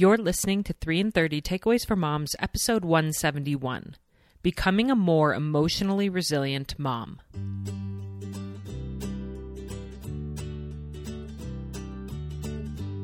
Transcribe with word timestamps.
You're 0.00 0.16
listening 0.16 0.64
to 0.64 0.72
3 0.72 0.98
and 0.98 1.12
30 1.12 1.42
Takeaways 1.42 1.86
for 1.86 1.94
Moms, 1.94 2.34
episode 2.38 2.86
171 2.86 3.96
Becoming 4.40 4.90
a 4.90 4.96
More 4.96 5.34
Emotionally 5.34 6.08
Resilient 6.08 6.74
Mom. 6.78 7.20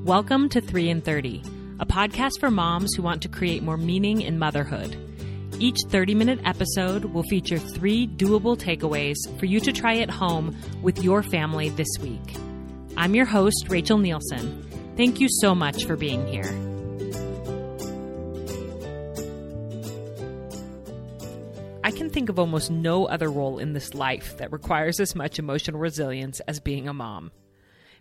Welcome 0.06 0.48
to 0.48 0.62
3 0.62 0.88
and 0.88 1.04
30, 1.04 1.42
a 1.80 1.84
podcast 1.84 2.40
for 2.40 2.50
moms 2.50 2.94
who 2.94 3.02
want 3.02 3.20
to 3.20 3.28
create 3.28 3.62
more 3.62 3.76
meaning 3.76 4.22
in 4.22 4.38
motherhood. 4.38 4.96
Each 5.58 5.76
30 5.90 6.14
minute 6.14 6.40
episode 6.46 7.04
will 7.04 7.24
feature 7.24 7.58
three 7.58 8.06
doable 8.06 8.56
takeaways 8.56 9.16
for 9.38 9.44
you 9.44 9.60
to 9.60 9.70
try 9.70 9.98
at 9.98 10.08
home 10.08 10.56
with 10.80 11.04
your 11.04 11.22
family 11.22 11.68
this 11.68 11.98
week. 12.00 12.36
I'm 12.96 13.14
your 13.14 13.26
host, 13.26 13.66
Rachel 13.68 13.98
Nielson. 13.98 14.62
Thank 14.96 15.20
you 15.20 15.28
so 15.28 15.54
much 15.54 15.84
for 15.84 15.96
being 15.96 16.26
here. 16.26 16.65
I 21.86 21.92
can 21.92 22.10
think 22.10 22.28
of 22.28 22.40
almost 22.40 22.68
no 22.68 23.04
other 23.04 23.30
role 23.30 23.60
in 23.60 23.72
this 23.72 23.94
life 23.94 24.38
that 24.38 24.50
requires 24.50 24.98
as 24.98 25.14
much 25.14 25.38
emotional 25.38 25.78
resilience 25.78 26.40
as 26.40 26.58
being 26.58 26.88
a 26.88 26.92
mom. 26.92 27.30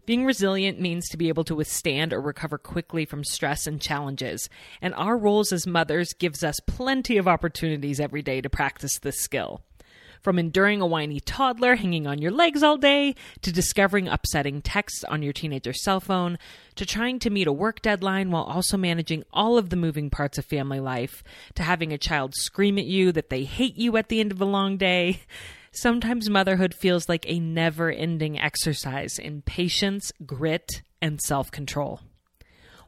Being 0.07 0.25
resilient 0.25 0.81
means 0.81 1.07
to 1.09 1.17
be 1.17 1.27
able 1.29 1.43
to 1.43 1.53
withstand 1.53 2.11
or 2.11 2.19
recover 2.19 2.57
quickly 2.57 3.05
from 3.05 3.23
stress 3.23 3.67
and 3.67 3.79
challenges, 3.79 4.49
and 4.81 4.95
our 4.95 5.15
roles 5.15 5.53
as 5.53 5.67
mothers 5.67 6.13
gives 6.13 6.43
us 6.43 6.59
plenty 6.65 7.17
of 7.17 7.27
opportunities 7.27 7.99
every 7.99 8.23
day 8.23 8.41
to 8.41 8.49
practice 8.49 8.97
this 8.97 9.19
skill. 9.19 9.61
From 10.25 10.39
enduring 10.39 10.81
a 10.81 10.87
whiny 10.87 11.19
toddler 11.19 11.75
hanging 11.75 12.07
on 12.07 12.19
your 12.19 12.31
legs 12.31 12.63
all 12.63 12.77
day, 12.77 13.13
to 13.43 13.51
discovering 13.51 14.07
upsetting 14.07 14.59
texts 14.63 15.03
on 15.03 15.21
your 15.21 15.33
teenager's 15.33 15.83
cell 15.83 15.99
phone, 15.99 16.39
to 16.73 16.83
trying 16.83 17.19
to 17.19 17.29
meet 17.29 17.45
a 17.45 17.51
work 17.51 17.83
deadline 17.83 18.31
while 18.31 18.41
also 18.41 18.75
managing 18.75 19.23
all 19.31 19.55
of 19.55 19.69
the 19.69 19.75
moving 19.75 20.09
parts 20.09 20.39
of 20.39 20.45
family 20.45 20.79
life, 20.79 21.23
to 21.53 21.61
having 21.61 21.93
a 21.93 21.99
child 21.99 22.33
scream 22.33 22.79
at 22.79 22.85
you 22.85 23.11
that 23.11 23.29
they 23.29 23.43
hate 23.43 23.77
you 23.77 23.97
at 23.97 24.09
the 24.09 24.19
end 24.19 24.31
of 24.31 24.41
a 24.41 24.45
long 24.45 24.77
day. 24.77 25.19
Sometimes 25.71 26.27
motherhood 26.27 26.73
feels 26.73 27.07
like 27.07 27.29
a 27.29 27.39
never 27.39 27.91
ending 27.91 28.39
exercise 28.39 29.19
in 29.19 29.43
patience, 29.43 30.11
grit, 30.25 30.81
and 31.03 31.21
self 31.21 31.51
control. 31.51 31.99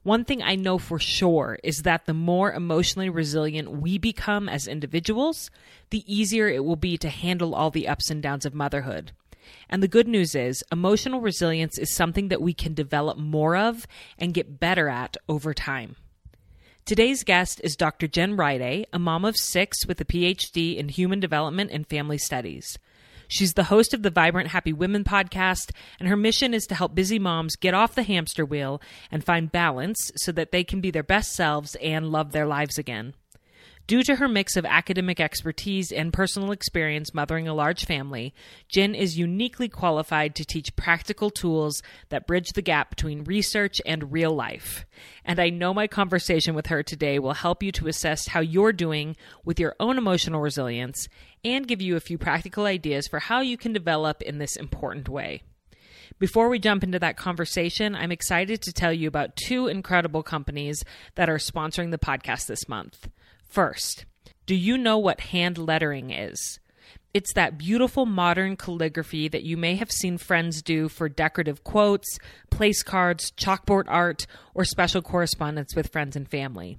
One 0.07 0.23
thing 0.23 0.41
I 0.41 0.55
know 0.55 0.77
for 0.77 0.99
sure 0.99 1.59
is 1.65 1.81
that 1.81 2.05
the 2.05 2.13
more 2.13 2.53
emotionally 2.53 3.09
resilient 3.09 3.69
we 3.81 3.97
become 3.97 4.47
as 4.47 4.65
individuals, 4.65 5.51
the 5.89 6.01
easier 6.07 6.47
it 6.47 6.63
will 6.63 6.77
be 6.77 6.97
to 6.99 7.09
handle 7.09 7.53
all 7.53 7.71
the 7.71 7.89
ups 7.89 8.09
and 8.09 8.23
downs 8.23 8.45
of 8.45 8.53
motherhood. 8.53 9.11
And 9.69 9.83
the 9.83 9.89
good 9.89 10.07
news 10.07 10.33
is, 10.33 10.63
emotional 10.71 11.19
resilience 11.19 11.77
is 11.77 11.93
something 11.93 12.29
that 12.29 12.41
we 12.41 12.53
can 12.53 12.73
develop 12.73 13.17
more 13.17 13.57
of 13.57 13.85
and 14.17 14.33
get 14.33 14.61
better 14.61 14.87
at 14.87 15.17
over 15.27 15.53
time. 15.53 15.97
Today's 16.85 17.25
guest 17.25 17.59
is 17.61 17.75
Dr. 17.75 18.07
Jen 18.07 18.37
Riday, 18.37 18.85
a 18.93 18.99
mom 18.99 19.25
of 19.25 19.35
six 19.35 19.85
with 19.85 19.99
a 19.99 20.05
PhD 20.05 20.77
in 20.77 20.87
human 20.87 21.19
development 21.19 21.71
and 21.73 21.85
family 21.85 22.17
studies. 22.17 22.79
She's 23.27 23.53
the 23.53 23.65
host 23.65 23.93
of 23.93 24.03
the 24.03 24.09
Vibrant 24.09 24.49
Happy 24.49 24.71
Women 24.73 25.03
podcast, 25.03 25.71
and 25.99 26.07
her 26.07 26.15
mission 26.15 26.53
is 26.53 26.65
to 26.67 26.75
help 26.75 26.95
busy 26.95 27.19
moms 27.19 27.55
get 27.55 27.73
off 27.73 27.95
the 27.95 28.03
hamster 28.03 28.45
wheel 28.45 28.81
and 29.11 29.23
find 29.23 29.51
balance 29.51 30.11
so 30.15 30.31
that 30.31 30.51
they 30.51 30.63
can 30.63 30.79
be 30.81 30.91
their 30.91 31.03
best 31.03 31.33
selves 31.33 31.75
and 31.81 32.11
love 32.11 32.31
their 32.31 32.45
lives 32.45 32.77
again. 32.77 33.13
Due 33.87 34.03
to 34.03 34.17
her 34.17 34.27
mix 34.27 34.57
of 34.57 34.65
academic 34.65 35.21
expertise 35.21 35.93
and 35.93 36.11
personal 36.11 36.51
experience 36.51 37.13
mothering 37.13 37.47
a 37.47 37.53
large 37.53 37.85
family, 37.85 38.33
Jen 38.67 38.93
is 38.93 39.17
uniquely 39.17 39.69
qualified 39.69 40.35
to 40.35 40.43
teach 40.43 40.75
practical 40.75 41.29
tools 41.29 41.81
that 42.09 42.27
bridge 42.27 42.49
the 42.49 42.61
gap 42.61 42.89
between 42.89 43.23
research 43.23 43.79
and 43.85 44.11
real 44.11 44.35
life. 44.35 44.85
And 45.23 45.39
I 45.39 45.51
know 45.51 45.73
my 45.73 45.87
conversation 45.87 46.53
with 46.53 46.65
her 46.65 46.83
today 46.83 47.17
will 47.17 47.33
help 47.33 47.63
you 47.63 47.71
to 47.71 47.87
assess 47.87 48.27
how 48.27 48.41
you're 48.41 48.73
doing 48.73 49.15
with 49.45 49.57
your 49.57 49.73
own 49.79 49.97
emotional 49.97 50.41
resilience 50.41 51.07
and 51.45 51.65
give 51.65 51.81
you 51.81 51.95
a 51.95 52.01
few 52.01 52.17
practical 52.17 52.65
ideas 52.65 53.07
for 53.07 53.19
how 53.19 53.39
you 53.39 53.55
can 53.55 53.71
develop 53.71 54.21
in 54.21 54.37
this 54.37 54.57
important 54.57 55.07
way. 55.07 55.43
Before 56.19 56.49
we 56.49 56.59
jump 56.59 56.83
into 56.83 56.99
that 56.99 57.15
conversation, 57.15 57.95
I'm 57.95 58.11
excited 58.11 58.61
to 58.63 58.73
tell 58.73 58.91
you 58.91 59.07
about 59.07 59.37
two 59.37 59.67
incredible 59.67 60.23
companies 60.23 60.83
that 61.15 61.29
are 61.29 61.37
sponsoring 61.37 61.91
the 61.91 61.97
podcast 61.97 62.47
this 62.47 62.67
month. 62.67 63.07
First, 63.47 64.05
do 64.45 64.55
you 64.55 64.77
know 64.77 64.97
what 64.97 65.19
hand 65.21 65.57
lettering 65.57 66.11
is? 66.11 66.59
It's 67.13 67.33
that 67.33 67.57
beautiful 67.57 68.05
modern 68.05 68.55
calligraphy 68.57 69.27
that 69.29 69.43
you 69.43 69.57
may 69.57 69.75
have 69.75 69.91
seen 69.91 70.17
friends 70.17 70.61
do 70.61 70.87
for 70.87 71.09
decorative 71.09 71.63
quotes, 71.63 72.19
place 72.51 72.83
cards, 72.83 73.31
chalkboard 73.31 73.85
art, 73.87 74.27
or 74.53 74.65
special 74.65 75.01
correspondence 75.01 75.75
with 75.75 75.91
friends 75.91 76.15
and 76.15 76.29
family. 76.29 76.77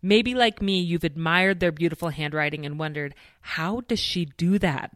Maybe, 0.00 0.34
like 0.34 0.62
me, 0.62 0.80
you've 0.80 1.04
admired 1.04 1.60
their 1.60 1.72
beautiful 1.72 2.10
handwriting 2.10 2.66
and 2.66 2.78
wondered, 2.78 3.14
how 3.40 3.80
does 3.80 4.00
she 4.00 4.26
do 4.36 4.58
that? 4.58 4.92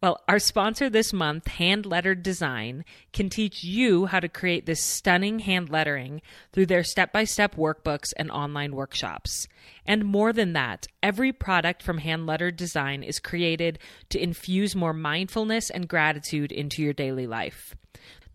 Well, 0.00 0.22
our 0.28 0.38
sponsor 0.38 0.88
this 0.88 1.12
month, 1.12 1.48
Hand 1.48 1.84
Lettered 1.84 2.22
Design, 2.22 2.84
can 3.12 3.28
teach 3.28 3.64
you 3.64 4.06
how 4.06 4.20
to 4.20 4.28
create 4.28 4.64
this 4.64 4.80
stunning 4.80 5.40
hand 5.40 5.70
lettering 5.70 6.22
through 6.52 6.66
their 6.66 6.84
step 6.84 7.12
by 7.12 7.24
step 7.24 7.56
workbooks 7.56 8.12
and 8.16 8.30
online 8.30 8.76
workshops. 8.76 9.48
And 9.84 10.04
more 10.04 10.32
than 10.32 10.52
that, 10.52 10.86
every 11.02 11.32
product 11.32 11.82
from 11.82 11.98
Hand 11.98 12.26
Lettered 12.26 12.56
Design 12.56 13.02
is 13.02 13.18
created 13.18 13.80
to 14.10 14.22
infuse 14.22 14.76
more 14.76 14.92
mindfulness 14.92 15.68
and 15.68 15.88
gratitude 15.88 16.52
into 16.52 16.80
your 16.80 16.92
daily 16.92 17.26
life. 17.26 17.74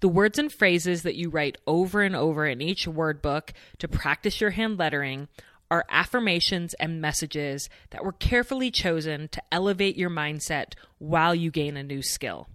The 0.01 0.09
words 0.09 0.37
and 0.37 0.51
phrases 0.51 1.03
that 1.03 1.15
you 1.15 1.29
write 1.29 1.57
over 1.65 2.01
and 2.01 2.13
over 2.13 2.45
in 2.45 2.61
each 2.61 2.89
word 2.89 3.21
book 3.21 3.53
to 3.77 3.87
practice 3.87 4.41
your 4.41 4.49
hand 4.49 4.77
lettering 4.77 5.29
are 5.71 5.85
affirmations 5.89 6.73
and 6.75 7.01
messages 7.01 7.69
that 7.89 8.03
were 8.03 8.11
carefully 8.11 8.71
chosen 8.71 9.27
to 9.29 9.41
elevate 9.51 9.97
your 9.97 10.09
mindset 10.09 10.73
while 10.97 11.33
you 11.33 11.51
gain 11.51 11.77
a 11.77 11.83
new 11.83 12.01
skill. 12.01 12.47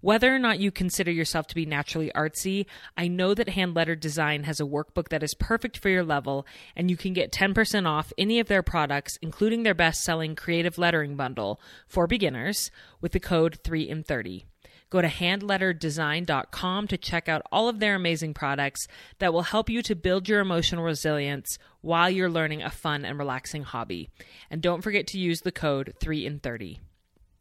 Whether 0.00 0.34
or 0.34 0.40
not 0.40 0.58
you 0.58 0.72
consider 0.72 1.12
yourself 1.12 1.46
to 1.46 1.54
be 1.54 1.64
naturally 1.64 2.10
artsy, 2.16 2.66
I 2.96 3.06
know 3.06 3.34
that 3.34 3.50
Hand 3.50 3.76
Lettered 3.76 4.00
Design 4.00 4.42
has 4.42 4.58
a 4.58 4.64
workbook 4.64 5.10
that 5.10 5.22
is 5.22 5.32
perfect 5.34 5.78
for 5.78 5.90
your 5.90 6.02
level, 6.02 6.44
and 6.74 6.90
you 6.90 6.96
can 6.96 7.12
get 7.12 7.30
10% 7.30 7.86
off 7.86 8.12
any 8.18 8.40
of 8.40 8.48
their 8.48 8.64
products, 8.64 9.16
including 9.22 9.62
their 9.62 9.74
best 9.74 10.02
selling 10.02 10.34
creative 10.34 10.76
lettering 10.76 11.14
bundle 11.14 11.60
for 11.86 12.08
beginners, 12.08 12.72
with 13.00 13.12
the 13.12 13.20
code 13.20 13.60
3 13.62 13.88
in 13.88 14.02
30 14.02 14.46
Go 14.92 15.00
to 15.00 15.08
handletterdesign.com 15.08 16.86
to 16.88 16.98
check 16.98 17.26
out 17.26 17.40
all 17.50 17.70
of 17.70 17.80
their 17.80 17.94
amazing 17.94 18.34
products 18.34 18.86
that 19.20 19.32
will 19.32 19.40
help 19.44 19.70
you 19.70 19.80
to 19.80 19.94
build 19.94 20.28
your 20.28 20.40
emotional 20.40 20.84
resilience 20.84 21.56
while 21.80 22.10
you're 22.10 22.28
learning 22.28 22.60
a 22.60 22.68
fun 22.68 23.06
and 23.06 23.18
relaxing 23.18 23.62
hobby. 23.62 24.10
And 24.50 24.60
don't 24.60 24.82
forget 24.82 25.06
to 25.06 25.18
use 25.18 25.40
the 25.40 25.50
code 25.50 25.94
3 25.98 26.26
in 26.26 26.40
30. 26.40 26.78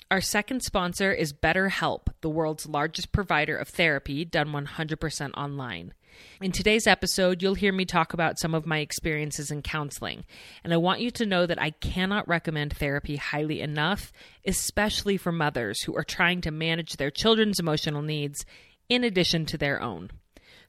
Our 0.09 0.21
second 0.21 0.61
sponsor 0.61 1.11
is 1.11 1.33
BetterHelp, 1.33 2.07
the 2.21 2.29
world's 2.29 2.67
largest 2.67 3.11
provider 3.11 3.57
of 3.57 3.67
therapy 3.67 4.23
done 4.23 4.53
100% 4.53 5.31
online. 5.35 5.93
In 6.41 6.51
today's 6.51 6.87
episode, 6.87 7.41
you'll 7.41 7.55
hear 7.55 7.73
me 7.73 7.85
talk 7.85 8.13
about 8.13 8.39
some 8.39 8.53
of 8.53 8.65
my 8.65 8.79
experiences 8.79 9.51
in 9.51 9.61
counseling, 9.61 10.25
and 10.63 10.73
I 10.73 10.77
want 10.77 11.01
you 11.01 11.11
to 11.11 11.25
know 11.25 11.45
that 11.45 11.61
I 11.61 11.71
cannot 11.71 12.27
recommend 12.27 12.75
therapy 12.75 13.15
highly 13.15 13.61
enough, 13.61 14.11
especially 14.45 15.17
for 15.17 15.31
mothers 15.31 15.81
who 15.81 15.95
are 15.95 16.03
trying 16.03 16.41
to 16.41 16.51
manage 16.51 16.97
their 16.97 17.11
children's 17.11 17.59
emotional 17.59 18.01
needs 18.01 18.45
in 18.89 19.03
addition 19.03 19.45
to 19.47 19.57
their 19.57 19.81
own. 19.81 20.11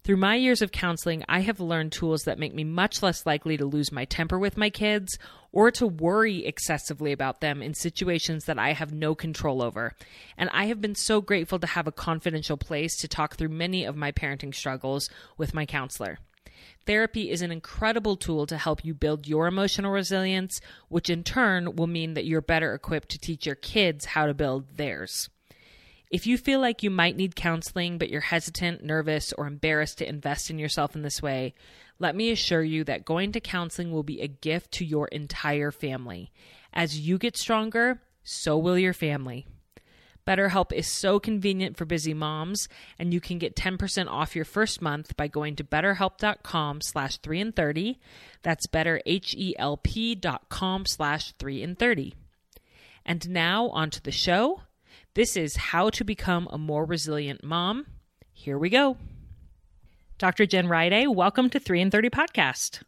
Through 0.04 0.16
my 0.16 0.34
years 0.34 0.62
of 0.62 0.72
counseling, 0.72 1.22
I 1.28 1.42
have 1.42 1.60
learned 1.60 1.92
tools 1.92 2.24
that 2.24 2.38
make 2.38 2.52
me 2.52 2.64
much 2.64 3.04
less 3.04 3.24
likely 3.24 3.56
to 3.56 3.64
lose 3.64 3.92
my 3.92 4.04
temper 4.04 4.36
with 4.36 4.56
my 4.56 4.68
kids 4.68 5.16
or 5.52 5.70
to 5.70 5.86
worry 5.86 6.44
excessively 6.44 7.12
about 7.12 7.40
them 7.40 7.62
in 7.62 7.72
situations 7.72 8.46
that 8.46 8.58
I 8.58 8.72
have 8.72 8.92
no 8.92 9.14
control 9.14 9.62
over. 9.62 9.92
And 10.36 10.50
I 10.52 10.64
have 10.64 10.80
been 10.80 10.96
so 10.96 11.20
grateful 11.20 11.60
to 11.60 11.68
have 11.68 11.86
a 11.86 11.92
confidential 11.92 12.56
place 12.56 12.96
to 12.96 13.06
talk 13.06 13.36
through 13.36 13.50
many 13.50 13.84
of 13.84 13.96
my 13.96 14.10
parenting 14.10 14.52
struggles 14.52 15.08
with 15.38 15.54
my 15.54 15.66
counselor. 15.66 16.18
Therapy 16.84 17.30
is 17.30 17.40
an 17.40 17.52
incredible 17.52 18.16
tool 18.16 18.44
to 18.46 18.58
help 18.58 18.84
you 18.84 18.94
build 18.94 19.28
your 19.28 19.46
emotional 19.46 19.92
resilience, 19.92 20.60
which 20.88 21.10
in 21.10 21.22
turn 21.22 21.76
will 21.76 21.86
mean 21.86 22.14
that 22.14 22.24
you're 22.24 22.40
better 22.40 22.74
equipped 22.74 23.10
to 23.10 23.20
teach 23.20 23.46
your 23.46 23.54
kids 23.54 24.06
how 24.06 24.26
to 24.26 24.34
build 24.34 24.78
theirs. 24.78 25.28
If 26.12 26.26
you 26.26 26.36
feel 26.36 26.60
like 26.60 26.82
you 26.82 26.90
might 26.90 27.16
need 27.16 27.34
counseling, 27.34 27.96
but 27.96 28.10
you're 28.10 28.20
hesitant, 28.20 28.84
nervous, 28.84 29.32
or 29.32 29.46
embarrassed 29.46 29.96
to 29.98 30.08
invest 30.08 30.50
in 30.50 30.58
yourself 30.58 30.94
in 30.94 31.00
this 31.00 31.22
way, 31.22 31.54
let 31.98 32.14
me 32.14 32.30
assure 32.30 32.62
you 32.62 32.84
that 32.84 33.06
going 33.06 33.32
to 33.32 33.40
counseling 33.40 33.90
will 33.90 34.02
be 34.02 34.20
a 34.20 34.28
gift 34.28 34.72
to 34.72 34.84
your 34.84 35.08
entire 35.08 35.70
family. 35.70 36.30
As 36.70 37.00
you 37.00 37.16
get 37.16 37.38
stronger, 37.38 38.02
so 38.22 38.58
will 38.58 38.78
your 38.78 38.92
family. 38.92 39.46
BetterHelp 40.26 40.70
is 40.70 40.86
so 40.86 41.18
convenient 41.18 41.78
for 41.78 41.86
busy 41.86 42.12
moms, 42.12 42.68
and 42.98 43.14
you 43.14 43.20
can 43.20 43.38
get 43.38 43.56
10% 43.56 44.06
off 44.06 44.36
your 44.36 44.44
first 44.44 44.82
month 44.82 45.16
by 45.16 45.28
going 45.28 45.56
to 45.56 45.64
betterhelp.com 45.64 46.82
slash 46.82 47.16
3 47.16 47.40
and 47.40 47.56
30. 47.56 47.98
That's 48.42 48.66
betterhelp.com 48.66 50.86
slash 50.86 51.32
3 51.32 51.62
and 51.62 51.78
30. 51.78 52.14
And 53.06 53.30
now 53.30 53.70
on 53.70 53.88
to 53.90 54.02
the 54.02 54.12
show. 54.12 54.60
This 55.14 55.36
is 55.36 55.56
How 55.56 55.90
to 55.90 56.04
Become 56.04 56.48
a 56.50 56.56
More 56.56 56.86
Resilient 56.86 57.44
Mom. 57.44 57.84
Here 58.32 58.56
we 58.56 58.70
go. 58.70 58.96
Dr. 60.16 60.46
Jen 60.46 60.68
Riday, 60.68 61.06
welcome 61.14 61.50
to 61.50 61.60
3 61.60 61.82
and 61.82 61.92
30 61.92 62.08
podcast. 62.08 62.82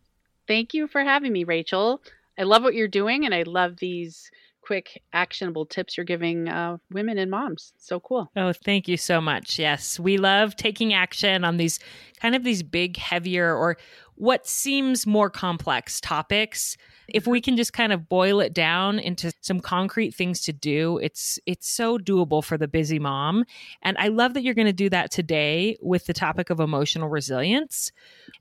Thank 0.49 0.73
you 0.73 0.89
for 0.89 1.03
having 1.03 1.35
me, 1.35 1.45
Rachel. 1.45 2.01
I 2.39 2.45
love 2.45 2.63
what 2.63 2.73
you're 2.73 2.89
doing, 2.89 3.27
and 3.27 3.35
I 3.35 3.43
love 3.43 3.77
these 3.77 4.31
quick, 4.63 5.03
actionable 5.13 5.67
tips 5.67 5.99
you're 5.99 6.07
giving 6.07 6.49
uh, 6.49 6.79
women 6.91 7.19
and 7.19 7.31
moms. 7.31 7.75
So 7.77 8.01
cool. 8.01 8.31
Oh, 8.35 8.55
thank 8.55 8.89
you 8.89 8.97
so 8.97 9.21
much. 9.21 9.59
Yes, 9.59 10.01
we 10.01 10.17
love 10.17 10.57
taking 10.57 10.95
action 10.95 11.45
on 11.45 11.59
these 11.59 11.79
kind 12.23 12.35
of 12.35 12.43
these 12.43 12.63
big, 12.63 12.97
heavier, 12.97 13.55
or 13.55 13.77
what 14.15 14.47
seems 14.47 15.07
more 15.07 15.29
complex 15.29 16.01
topics 16.01 16.79
if 17.09 17.27
we 17.27 17.41
can 17.41 17.57
just 17.57 17.73
kind 17.73 17.93
of 17.93 18.09
boil 18.09 18.41
it 18.41 18.55
down 18.55 18.99
into 18.99 19.33
some 19.41 19.61
concrete 19.61 20.15
things 20.15 20.41
to 20.43 20.53
do 20.53 20.99
it's 20.99 21.39
it's 21.47 21.69
so 21.69 21.99
doable 21.99 22.43
for 22.43 22.57
the 22.57 22.69
busy 22.69 22.99
mom. 22.99 23.45
And 23.83 23.97
i 23.99 24.09
love 24.09 24.35
that 24.35 24.43
you're 24.43 24.55
going 24.55 24.67
to 24.67 24.73
do 24.73 24.91
that 24.91 25.11
today 25.11 25.77
with 25.81 26.07
the 26.07 26.15
topic 26.15 26.51
of 26.51 26.61
emotional 26.61 27.09
resilience. 27.09 27.93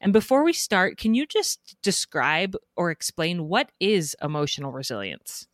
And 0.01 0.13
before 0.13 0.43
we 0.43 0.53
start 0.53 0.97
can 0.97 1.13
you 1.13 1.25
just 1.25 1.75
describe 1.81 2.55
or 2.75 2.91
explain 2.91 3.47
what 3.47 3.71
is 3.79 4.15
emotional 4.21 4.71
resilience? 4.71 5.47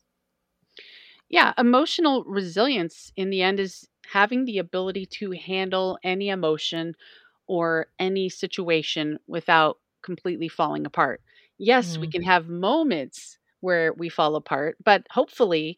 Yeah 1.29 1.53
emotional 1.57 2.23
resilience 2.25 3.11
in 3.15 3.29
the 3.29 3.41
end 3.41 3.59
is 3.59 3.87
having 4.11 4.45
the 4.45 4.57
ability 4.57 5.05
to 5.05 5.31
handle 5.31 5.97
any 6.03 6.29
emotion 6.29 6.95
or 7.47 7.87
any 7.99 8.29
situation 8.29 9.19
without 9.27 9.77
completely 10.01 10.47
falling 10.47 10.85
apart. 10.85 11.21
Yes, 11.59 11.97
we 12.01 12.07
Mm. 12.07 12.09
can 12.09 12.23
have 12.23 12.47
moments 12.49 13.37
where 13.61 13.93
we 13.93 14.09
fall 14.09 14.35
apart, 14.35 14.77
but 14.83 15.05
hopefully, 15.11 15.77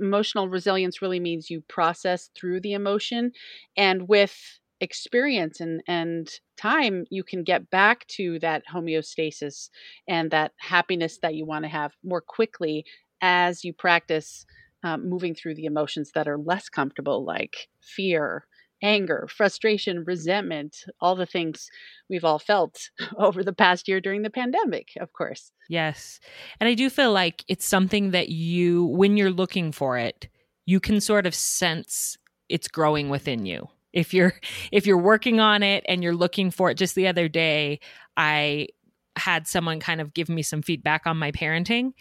emotional 0.00 0.48
resilience 0.48 1.02
really 1.02 1.20
means 1.20 1.50
you 1.50 1.62
process 1.62 2.30
through 2.36 2.60
the 2.60 2.72
emotion 2.74 3.32
and 3.76 4.08
with 4.08 4.58
experience 4.80 5.60
and 5.60 5.82
and 5.86 6.40
time 6.56 7.04
you 7.10 7.22
can 7.22 7.44
get 7.44 7.70
back 7.70 8.06
to 8.08 8.38
that 8.40 8.62
homeostasis 8.72 9.70
and 10.08 10.30
that 10.30 10.52
happiness 10.58 11.18
that 11.22 11.34
you 11.34 11.44
want 11.46 11.64
to 11.64 11.68
have 11.68 11.92
more 12.02 12.22
quickly 12.22 12.84
as 13.20 13.64
you 13.64 13.72
practice 13.74 14.46
um, 14.82 15.08
moving 15.08 15.34
through 15.34 15.54
the 15.54 15.66
emotions 15.66 16.12
that 16.14 16.28
are 16.28 16.38
less 16.38 16.68
comfortable 16.70 17.24
like 17.24 17.68
fear 17.82 18.46
anger 18.82 19.28
frustration 19.30 20.04
resentment 20.04 20.84
all 21.00 21.14
the 21.14 21.26
things 21.26 21.68
we've 22.08 22.24
all 22.24 22.38
felt 22.38 22.90
over 23.18 23.42
the 23.42 23.52
past 23.52 23.88
year 23.88 24.00
during 24.00 24.22
the 24.22 24.30
pandemic, 24.30 24.88
of 25.00 25.12
course. 25.12 25.52
Yes. 25.68 26.20
And 26.60 26.68
I 26.68 26.74
do 26.74 26.90
feel 26.90 27.12
like 27.12 27.44
it's 27.48 27.66
something 27.66 28.10
that 28.10 28.28
you, 28.28 28.86
when 28.86 29.16
you're 29.16 29.30
looking 29.30 29.72
for 29.72 29.98
it, 29.98 30.28
you 30.66 30.80
can 30.80 31.00
sort 31.00 31.26
of 31.26 31.34
sense 31.34 32.16
it's 32.48 32.68
growing 32.68 33.08
within 33.08 33.46
you. 33.46 33.68
If 33.92 34.14
you're 34.14 34.34
if 34.72 34.86
you're 34.86 34.98
working 34.98 35.40
on 35.40 35.62
it 35.62 35.84
and 35.88 36.02
you're 36.02 36.14
looking 36.14 36.50
for 36.50 36.70
it 36.70 36.76
just 36.76 36.94
the 36.94 37.08
other 37.08 37.28
day, 37.28 37.80
I 38.16 38.68
had 39.16 39.46
someone 39.46 39.80
kind 39.80 40.00
of 40.00 40.14
give 40.14 40.28
me 40.28 40.42
some 40.42 40.62
feedback 40.62 41.06
on 41.06 41.16
my 41.16 41.32
parenting 41.32 41.92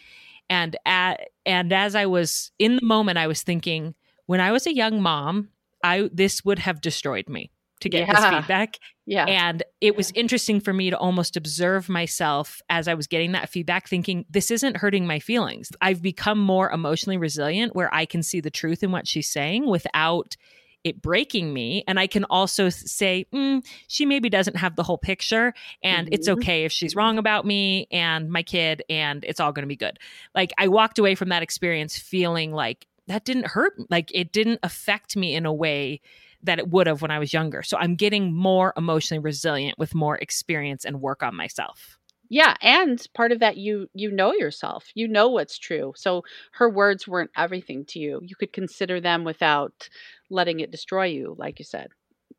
and 0.50 0.76
at, 0.86 1.30
and 1.46 1.72
as 1.72 1.96
I 1.96 2.06
was 2.06 2.52
in 2.60 2.76
the 2.76 2.86
moment 2.86 3.18
I 3.18 3.28
was 3.28 3.44
thinking 3.44 3.94
when 4.26 4.42
I 4.42 4.52
was 4.52 4.68
a 4.68 4.74
young 4.74 5.02
mom, 5.02 5.50
I 5.84 6.10
this 6.14 6.44
would 6.46 6.60
have 6.60 6.82
destroyed 6.82 7.30
me 7.30 7.52
to 7.82 7.90
get 7.90 8.10
this 8.10 8.26
feedback 8.26 8.78
Yeah. 9.06 9.26
and 9.28 9.64
it 9.80 9.96
was 9.96 10.12
interesting 10.12 10.60
for 10.60 10.74
me 10.74 10.90
to 10.90 10.98
almost 10.98 11.38
observe 11.38 11.88
myself 11.88 12.62
as 12.70 12.88
I 12.90 12.94
was 12.94 13.08
getting 13.08 13.32
that 13.32 13.48
feedback, 13.50 13.88
thinking, 13.88 14.26
this 14.30 14.52
isn't 14.52 14.78
hurting 14.78 15.08
my 15.08 15.20
feelings. 15.20 15.72
I've 15.82 16.02
become 16.02 16.40
more 16.40 16.70
emotionally 16.70 17.16
resilient 17.18 17.76
where 17.76 17.94
I 17.94 18.06
can 18.06 18.22
see 18.22 18.42
the 18.42 18.52
truth 18.52 18.84
in 18.84 18.92
what 18.92 19.08
she's 19.08 19.30
saying 19.30 19.66
without 19.68 20.36
it 20.84 21.02
breaking 21.02 21.54
me. 21.54 21.84
And 21.88 22.00
I 22.00 22.08
can 22.08 22.24
also 22.26 22.70
say, 22.70 23.26
mm, 23.34 23.66
she 23.88 24.06
maybe 24.06 24.30
doesn't 24.30 24.56
have 24.58 24.76
the 24.76 24.84
whole 24.84 24.98
picture. 24.98 25.54
And 25.84 26.08
it's 26.12 26.28
Mhm. 26.28 26.34
okay 26.34 26.64
if 26.66 26.72
she's 26.72 26.96
wrong 26.96 27.18
about 27.18 27.46
me 27.46 27.88
and 27.92 28.30
my 28.30 28.44
kid, 28.44 28.84
and 28.90 29.24
it's 29.26 29.40
all 29.42 29.52
going 29.52 29.64
to 29.64 29.68
be 29.68 29.76
good. 29.76 30.00
Like 30.34 30.52
I 30.58 30.68
walked 30.70 31.00
away 31.00 31.16
from 31.16 31.30
that 31.30 31.44
experience 31.44 31.98
feeling 31.98 32.52
like 32.54 32.88
that 33.10 33.26
didn't 33.26 33.48
hurt, 33.48 33.74
like 33.90 34.12
it 34.14 34.32
didn't 34.32 34.62
affect 34.64 35.18
me 35.18 35.36
in 35.36 35.46
a 35.46 35.54
way 35.54 36.02
that 36.44 36.60
it 36.60 36.70
would 36.70 36.88
have 36.88 37.02
when 37.02 37.12
I 37.12 37.20
was 37.20 37.34
younger. 37.34 37.64
So 37.64 37.78
I'm 37.78 37.96
getting 37.96 38.34
more 38.34 38.74
emotionally 38.78 39.20
resilient 39.20 39.78
with 39.78 39.94
more 39.96 40.18
experience 40.18 40.86
and 40.86 41.02
work 41.02 41.24
on 41.24 41.36
myself. 41.36 42.00
yeah, 42.30 42.56
and 42.62 43.04
part 43.16 43.32
of 43.32 43.40
that 43.40 43.58
you 43.58 43.88
you 43.94 44.12
know 44.12 44.34
yourself. 44.34 44.88
You 44.94 45.08
know 45.08 45.30
what's 45.30 45.58
true. 45.58 45.94
So 45.96 46.24
her 46.54 46.70
words 46.70 47.08
weren't 47.08 47.32
everything 47.36 47.86
to 47.88 48.00
you. 48.00 48.20
You 48.24 48.36
could 48.36 48.54
consider 48.54 49.02
them 49.02 49.24
without 49.24 49.90
letting 50.30 50.60
it 50.60 50.72
destroy 50.72 51.06
you, 51.06 51.36
like 51.38 51.60
you 51.60 51.66
said. 51.66 51.88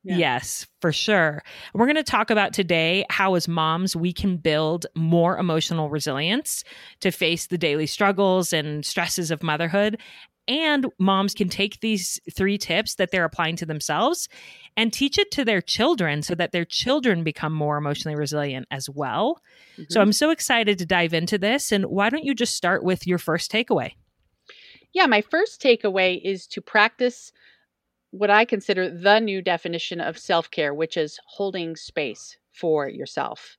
Yeah. 0.05 0.23
Yes, 0.23 0.67
for 0.81 0.93
sure. 0.93 1.43
We're 1.73 1.87
going 1.87 1.95
to 1.97 2.03
talk 2.03 2.31
about 2.31 2.53
today 2.53 3.05
how, 3.11 3.35
as 3.35 3.47
moms, 3.47 3.95
we 3.95 4.13
can 4.13 4.39
build 4.39 4.87
more 4.97 5.39
emotional 5.39 5.89
resilience 5.89 6.65
to 7.01 7.13
face 7.13 7.47
the 7.47 7.59
daily 7.59 7.87
struggles 7.87 8.53
and 8.53 8.85
stresses 8.85 9.31
of 9.31 9.43
motherhood. 9.43 10.01
And 10.49 10.87
moms 10.99 11.35
can 11.35 11.49
take 11.49 11.81
these 11.81 12.19
three 12.35 12.59
tips 12.59 12.97
that 12.97 13.11
they're 13.13 13.25
applying 13.25 13.57
to 13.57 13.67
themselves 13.67 14.29
and 14.77 14.93
teach 14.93 15.19
it 15.19 15.31
to 15.33 15.45
their 15.45 15.61
children 15.61 16.23
so 16.23 16.35
that 16.35 16.53
their 16.53 16.65
children 16.65 17.23
become 17.23 17.53
more 17.53 17.77
emotionally 17.77 18.17
resilient 18.17 18.67
as 18.71 18.89
well. 18.91 19.41
So 19.89 20.01
Mhm. 20.01 20.03
I'm 20.03 20.13
so 20.13 20.31
excited 20.31 20.79
to 20.79 20.87
dive 20.87 21.15
into 21.15 21.39
this. 21.39 21.71
And 21.73 21.85
why 21.87 22.11
don't 22.11 22.25
you 22.25 22.35
just 22.35 22.57
start 22.57 22.83
with 22.83 23.07
your 23.07 23.19
first 23.19 23.53
takeaway? 23.53 23.93
Yeah, 24.93 25.07
my 25.07 25.21
first 25.21 25.61
takeaway 25.63 26.21
is 26.23 26.47
to 26.49 26.61
practice 26.61 27.33
what 28.13 28.31
I 28.31 28.45
consider 28.45 28.91
the 28.91 29.21
new 29.21 29.43
definition 29.43 30.01
of 30.01 30.19
self 30.19 30.51
care, 30.51 30.75
which 30.75 30.97
is 30.97 31.21
holding 31.27 31.77
space 31.77 32.39
for 32.53 32.89
yourself. 32.89 33.59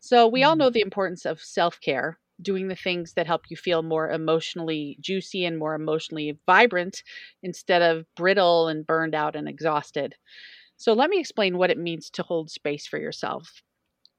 So, 0.00 0.28
we 0.28 0.44
all 0.44 0.54
Mm. 0.54 0.58
know 0.58 0.70
the 0.70 0.82
importance 0.82 1.26
of 1.26 1.42
self 1.42 1.80
care, 1.80 2.18
doing 2.42 2.68
the 2.68 2.76
things 2.76 3.14
that 3.14 3.26
help 3.26 3.46
you 3.50 3.56
feel 3.56 3.82
more 3.82 4.10
emotionally 4.10 4.96
juicy 5.00 5.44
and 5.44 5.58
more 5.58 5.74
emotionally 5.74 6.38
vibrant 6.46 7.02
instead 7.42 7.82
of 7.82 8.06
brittle 8.16 8.68
and 8.68 8.86
burned 8.86 9.14
out 9.14 9.36
and 9.36 9.48
exhausted. 9.48 10.14
So, 10.76 10.92
let 10.94 11.10
me 11.10 11.20
explain 11.20 11.58
what 11.58 11.70
it 11.70 11.78
means 11.78 12.10
to 12.10 12.22
hold 12.22 12.50
space 12.50 12.86
for 12.86 12.98
yourself 12.98 13.62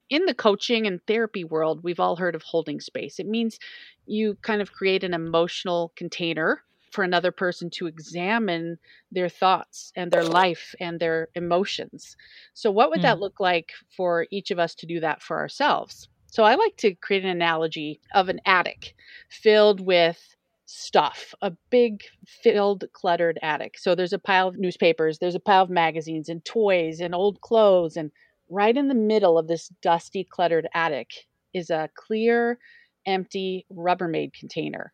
in 0.08 0.26
the 0.26 0.34
coaching 0.34 0.86
and 0.86 1.00
therapy 1.06 1.44
world, 1.44 1.82
we've 1.84 2.00
all 2.00 2.16
heard 2.16 2.34
of 2.34 2.42
holding 2.42 2.80
space. 2.80 3.18
It 3.18 3.26
means 3.26 3.58
you 4.06 4.36
kind 4.42 4.60
of 4.60 4.72
create 4.72 5.04
an 5.04 5.14
emotional 5.14 5.92
container 5.96 6.62
for 6.92 7.04
another 7.04 7.30
person 7.30 7.70
to 7.70 7.86
examine 7.86 8.78
their 9.12 9.28
thoughts 9.28 9.92
and 9.94 10.10
their 10.10 10.24
life 10.24 10.74
and 10.80 10.98
their 10.98 11.28
emotions. 11.36 12.16
So, 12.54 12.70
what 12.72 12.90
would 12.90 13.02
Hmm. 13.02 13.02
that 13.02 13.20
look 13.20 13.38
like 13.38 13.72
for 13.96 14.26
each 14.32 14.50
of 14.50 14.58
us 14.58 14.74
to 14.76 14.86
do 14.86 14.98
that 15.00 15.22
for 15.22 15.38
ourselves? 15.38 16.08
So, 16.32 16.44
I 16.44 16.54
like 16.54 16.76
to 16.78 16.94
create 16.94 17.24
an 17.24 17.30
analogy 17.30 18.00
of 18.14 18.28
an 18.28 18.40
attic 18.46 18.94
filled 19.30 19.80
with 19.80 20.36
stuff, 20.66 21.34
a 21.42 21.50
big, 21.70 22.02
filled, 22.26 22.84
cluttered 22.92 23.38
attic. 23.42 23.76
So, 23.78 23.94
there's 23.96 24.12
a 24.12 24.18
pile 24.18 24.46
of 24.48 24.56
newspapers, 24.58 25.18
there's 25.18 25.34
a 25.34 25.40
pile 25.40 25.64
of 25.64 25.70
magazines 25.70 26.28
and 26.28 26.44
toys 26.44 27.00
and 27.00 27.14
old 27.14 27.40
clothes 27.40 27.96
and 27.96 28.12
right 28.48 28.76
in 28.76 28.88
the 28.88 28.94
middle 28.94 29.38
of 29.38 29.48
this 29.48 29.68
dusty, 29.82 30.24
cluttered 30.24 30.68
attic 30.74 31.26
is 31.52 31.70
a 31.70 31.90
clear, 31.96 32.58
empty 33.06 33.66
Rubbermaid 33.72 34.32
container. 34.32 34.92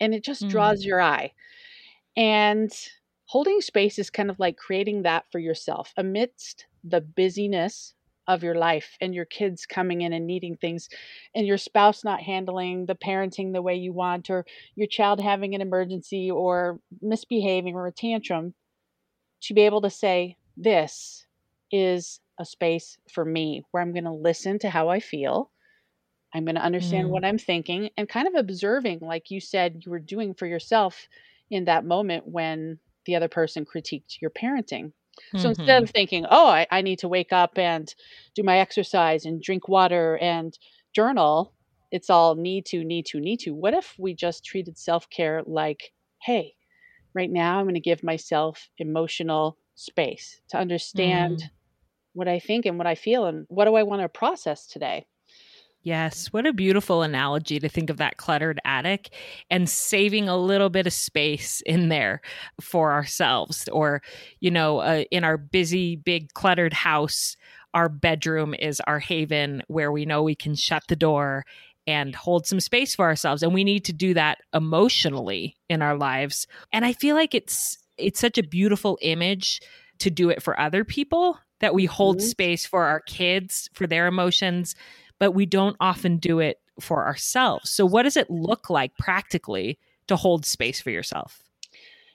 And 0.00 0.14
it 0.14 0.24
just 0.24 0.48
Mm. 0.48 0.48
draws 0.48 0.84
your 0.84 1.00
eye. 1.00 1.32
And 2.16 2.72
holding 3.26 3.60
space 3.60 3.98
is 3.98 4.10
kind 4.10 4.30
of 4.30 4.40
like 4.40 4.56
creating 4.56 5.02
that 5.02 5.26
for 5.32 5.38
yourself 5.40 5.92
amidst 5.96 6.66
the 6.84 7.00
busyness 7.00 7.94
of 8.34 8.42
your 8.42 8.54
life 8.54 8.96
and 9.00 9.14
your 9.14 9.24
kids 9.26 9.66
coming 9.66 10.02
in 10.02 10.12
and 10.12 10.26
needing 10.26 10.56
things 10.56 10.88
and 11.34 11.46
your 11.46 11.58
spouse 11.58 12.04
not 12.04 12.20
handling 12.22 12.86
the 12.86 12.94
parenting 12.94 13.52
the 13.52 13.62
way 13.62 13.74
you 13.74 13.92
want 13.92 14.30
or 14.30 14.44
your 14.76 14.86
child 14.88 15.20
having 15.20 15.54
an 15.54 15.60
emergency 15.60 16.30
or 16.30 16.80
misbehaving 17.02 17.74
or 17.74 17.86
a 17.86 17.92
tantrum 17.92 18.54
to 19.42 19.54
be 19.54 19.62
able 19.62 19.80
to 19.82 19.90
say 19.90 20.36
this 20.56 21.26
is 21.72 22.20
a 22.38 22.44
space 22.44 22.98
for 23.12 23.24
me 23.24 23.64
where 23.70 23.82
I'm 23.82 23.92
going 23.92 24.04
to 24.04 24.12
listen 24.12 24.58
to 24.60 24.70
how 24.70 24.88
I 24.88 25.00
feel. 25.00 25.50
I'm 26.34 26.44
going 26.44 26.56
to 26.56 26.62
understand 26.62 27.08
Mm. 27.08 27.10
what 27.10 27.24
I'm 27.24 27.38
thinking 27.38 27.90
and 27.96 28.08
kind 28.08 28.28
of 28.28 28.34
observing, 28.34 29.00
like 29.00 29.30
you 29.30 29.40
said, 29.40 29.82
you 29.84 29.90
were 29.90 29.98
doing 30.00 30.34
for 30.34 30.46
yourself 30.46 31.08
in 31.50 31.64
that 31.66 31.84
moment 31.84 32.26
when 32.28 32.80
the 33.06 33.16
other 33.16 33.28
person 33.28 33.64
critiqued 33.66 34.20
your 34.20 34.30
parenting. 34.30 34.92
So 35.36 35.48
instead 35.50 35.82
Mhm. 35.82 35.84
of 35.84 35.90
thinking, 35.90 36.26
oh, 36.30 36.48
I, 36.48 36.66
I 36.70 36.82
need 36.82 36.98
to 37.00 37.08
wake 37.08 37.32
up 37.32 37.58
and 37.58 37.92
do 38.34 38.42
my 38.42 38.58
exercise 38.58 39.24
and 39.24 39.42
drink 39.42 39.68
water 39.68 40.18
and 40.18 40.56
journal, 40.94 41.54
it's 41.90 42.10
all 42.10 42.34
need 42.36 42.66
to, 42.66 42.84
need 42.84 43.06
to, 43.06 43.20
need 43.20 43.38
to. 43.40 43.52
What 43.54 43.74
if 43.74 43.94
we 43.98 44.14
just 44.14 44.44
treated 44.44 44.78
self 44.78 45.08
care 45.10 45.42
like, 45.46 45.92
hey, 46.22 46.54
right 47.14 47.30
now 47.30 47.58
I'm 47.58 47.64
going 47.66 47.74
to 47.74 47.80
give 47.80 48.02
myself 48.02 48.68
emotional 48.78 49.58
space 49.74 50.40
to 50.50 50.58
understand 50.58 51.40
Mm. 51.40 51.50
what 52.14 52.28
I 52.28 52.38
think 52.40 52.66
and 52.66 52.78
what 52.78 52.86
I 52.86 52.94
feel 52.94 53.26
and 53.26 53.46
what 53.48 53.66
do 53.66 53.74
I 53.76 53.82
want 53.84 54.02
to 54.02 54.08
process 54.08 54.66
today. 54.66 55.06
Yes, 55.82 56.26
what 56.28 56.46
a 56.46 56.52
beautiful 56.52 57.00
analogy 57.02 57.58
to 57.58 57.68
think 57.68 57.88
of 57.88 57.96
that 57.96 58.18
cluttered 58.18 58.60
attic 58.66 59.14
and 59.50 59.68
saving 59.68 60.28
a 60.28 60.36
little 60.36 60.68
bit 60.68 60.86
of 60.86 60.92
space 60.92 61.62
in 61.64 61.88
there 61.88 62.20
for 62.60 62.92
ourselves. 62.92 63.66
Or, 63.72 64.02
you 64.40 64.50
know, 64.50 64.80
uh, 64.80 65.04
in 65.10 65.24
our 65.24 65.38
busy, 65.38 65.96
big, 65.96 66.34
cluttered 66.34 66.74
house, 66.74 67.34
our 67.72 67.88
bedroom 67.88 68.54
is 68.58 68.80
our 68.86 68.98
haven 68.98 69.62
where 69.68 69.90
we 69.90 70.04
know 70.04 70.22
we 70.22 70.34
can 70.34 70.54
shut 70.54 70.82
the 70.88 70.96
door 70.96 71.44
and 71.86 72.14
hold 72.14 72.46
some 72.46 72.60
space 72.60 72.94
for 72.94 73.06
ourselves 73.06 73.42
and 73.42 73.54
we 73.54 73.64
need 73.64 73.84
to 73.86 73.92
do 73.92 74.12
that 74.12 74.38
emotionally 74.52 75.56
in 75.68 75.80
our 75.80 75.96
lives 75.96 76.46
and 76.72 76.84
i 76.84 76.92
feel 76.92 77.16
like 77.16 77.34
it's 77.34 77.78
it's 77.96 78.20
such 78.20 78.36
a 78.36 78.42
beautiful 78.42 78.98
image 79.00 79.60
to 79.98 80.10
do 80.10 80.28
it 80.28 80.42
for 80.42 80.58
other 80.60 80.84
people 80.84 81.38
that 81.60 81.74
we 81.74 81.86
hold 81.86 82.18
mm-hmm. 82.18 82.26
space 82.26 82.66
for 82.66 82.84
our 82.84 83.00
kids 83.00 83.70
for 83.72 83.86
their 83.86 84.06
emotions 84.06 84.74
but 85.20 85.30
we 85.32 85.46
don't 85.46 85.76
often 85.78 86.16
do 86.16 86.40
it 86.40 86.58
for 86.80 87.06
ourselves 87.06 87.70
so 87.70 87.86
what 87.86 88.02
does 88.02 88.16
it 88.16 88.28
look 88.28 88.68
like 88.68 88.96
practically 88.98 89.78
to 90.08 90.16
hold 90.16 90.44
space 90.44 90.80
for 90.80 90.90
yourself 90.90 91.44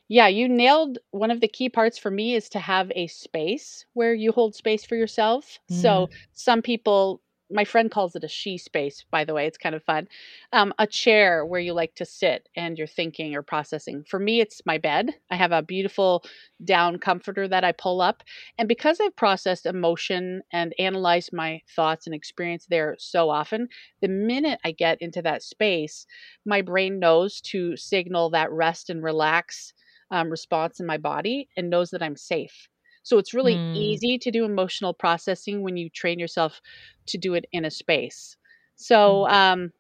yeah, 0.08 0.28
you 0.28 0.48
nailed 0.48 1.00
one 1.12 1.32
of 1.32 1.42
the 1.42 1.48
key 1.48 1.70
parts 1.70 1.98
for 1.98 2.12
me 2.12 2.36
is 2.36 2.48
to 2.50 2.60
have 2.60 2.92
a 2.96 3.08
space 3.08 3.86
where 3.94 4.14
you 4.14 4.32
hold 4.32 4.54
space 4.54 4.86
for 4.86 4.96
yourself. 4.96 5.60
Mm. 5.72 5.82
So 5.82 6.10
some 6.34 6.62
people 6.62 7.22
my 7.52 7.64
friend 7.64 7.92
calls 7.92 8.16
it 8.16 8.24
a 8.24 8.28
she 8.28 8.58
space 8.58 9.06
by 9.12 9.24
the 9.24 9.34
way 9.34 9.46
it's 9.46 9.58
kind 9.58 9.76
of 9.76 9.84
fun 9.84 10.08
um, 10.54 10.74
a 10.80 10.88
chair 10.88 11.46
where 11.46 11.60
you 11.60 11.74
like 11.74 11.96
to 11.96 12.06
sit 12.06 12.50
and 12.56 12.78
you're 12.78 12.88
thinking 12.88 13.36
or 13.36 13.42
processing. 13.42 14.04
For 14.08 14.20
me 14.20 14.42
it's 14.42 14.62
my 14.66 14.78
bed. 14.78 15.12
I 15.30 15.36
have 15.36 15.52
a 15.52 15.62
beautiful 15.62 16.24
down 16.64 16.98
comforter 16.98 17.48
that 17.48 17.64
i 17.64 17.72
pull 17.72 18.02
up 18.02 18.24
and 18.58 18.68
because 18.68 19.00
i've 19.02 19.16
processed 19.16 19.66
emotion 19.66 20.42
and 20.52 20.74
analyzed 20.80 21.32
my 21.34 21.62
thoughts 21.76 22.06
and 22.06 22.16
experience 22.16 22.66
there 22.70 22.96
so 22.98 23.30
often 23.30 23.68
the 24.02 24.08
minute 24.08 24.60
i 24.64 24.72
get 24.72 24.98
into 25.02 25.22
that 25.22 25.44
space 25.44 26.06
my 26.46 26.62
brain 26.62 26.98
knows 27.00 27.42
to 27.42 27.76
signal 27.76 28.30
that 28.30 28.52
rest 28.52 28.90
and 28.90 29.04
relax 29.04 29.74
um, 30.12 30.30
response 30.30 30.80
in 30.80 30.86
my 30.86 30.98
body 30.98 31.50
and 31.58 31.70
knows 31.70 31.90
that 31.90 32.02
i'm 32.02 32.16
safe 32.16 32.70
so 33.06 33.20
it's 33.20 33.36
really 33.36 33.54
mm. 33.54 33.76
easy 33.76 34.18
to 34.18 34.32
do 34.32 34.46
emotional 34.46 34.92
processing 34.92 35.62
when 35.62 35.78
you 35.78 35.92
train 35.92 36.18
yourself 36.18 36.60
to 37.06 37.20
do 37.20 37.36
it 37.36 37.46
in 37.52 37.64
a 37.64 37.70
space. 37.70 38.36
So, 38.78 39.28
mm. 39.30 39.32
um, 39.32 39.72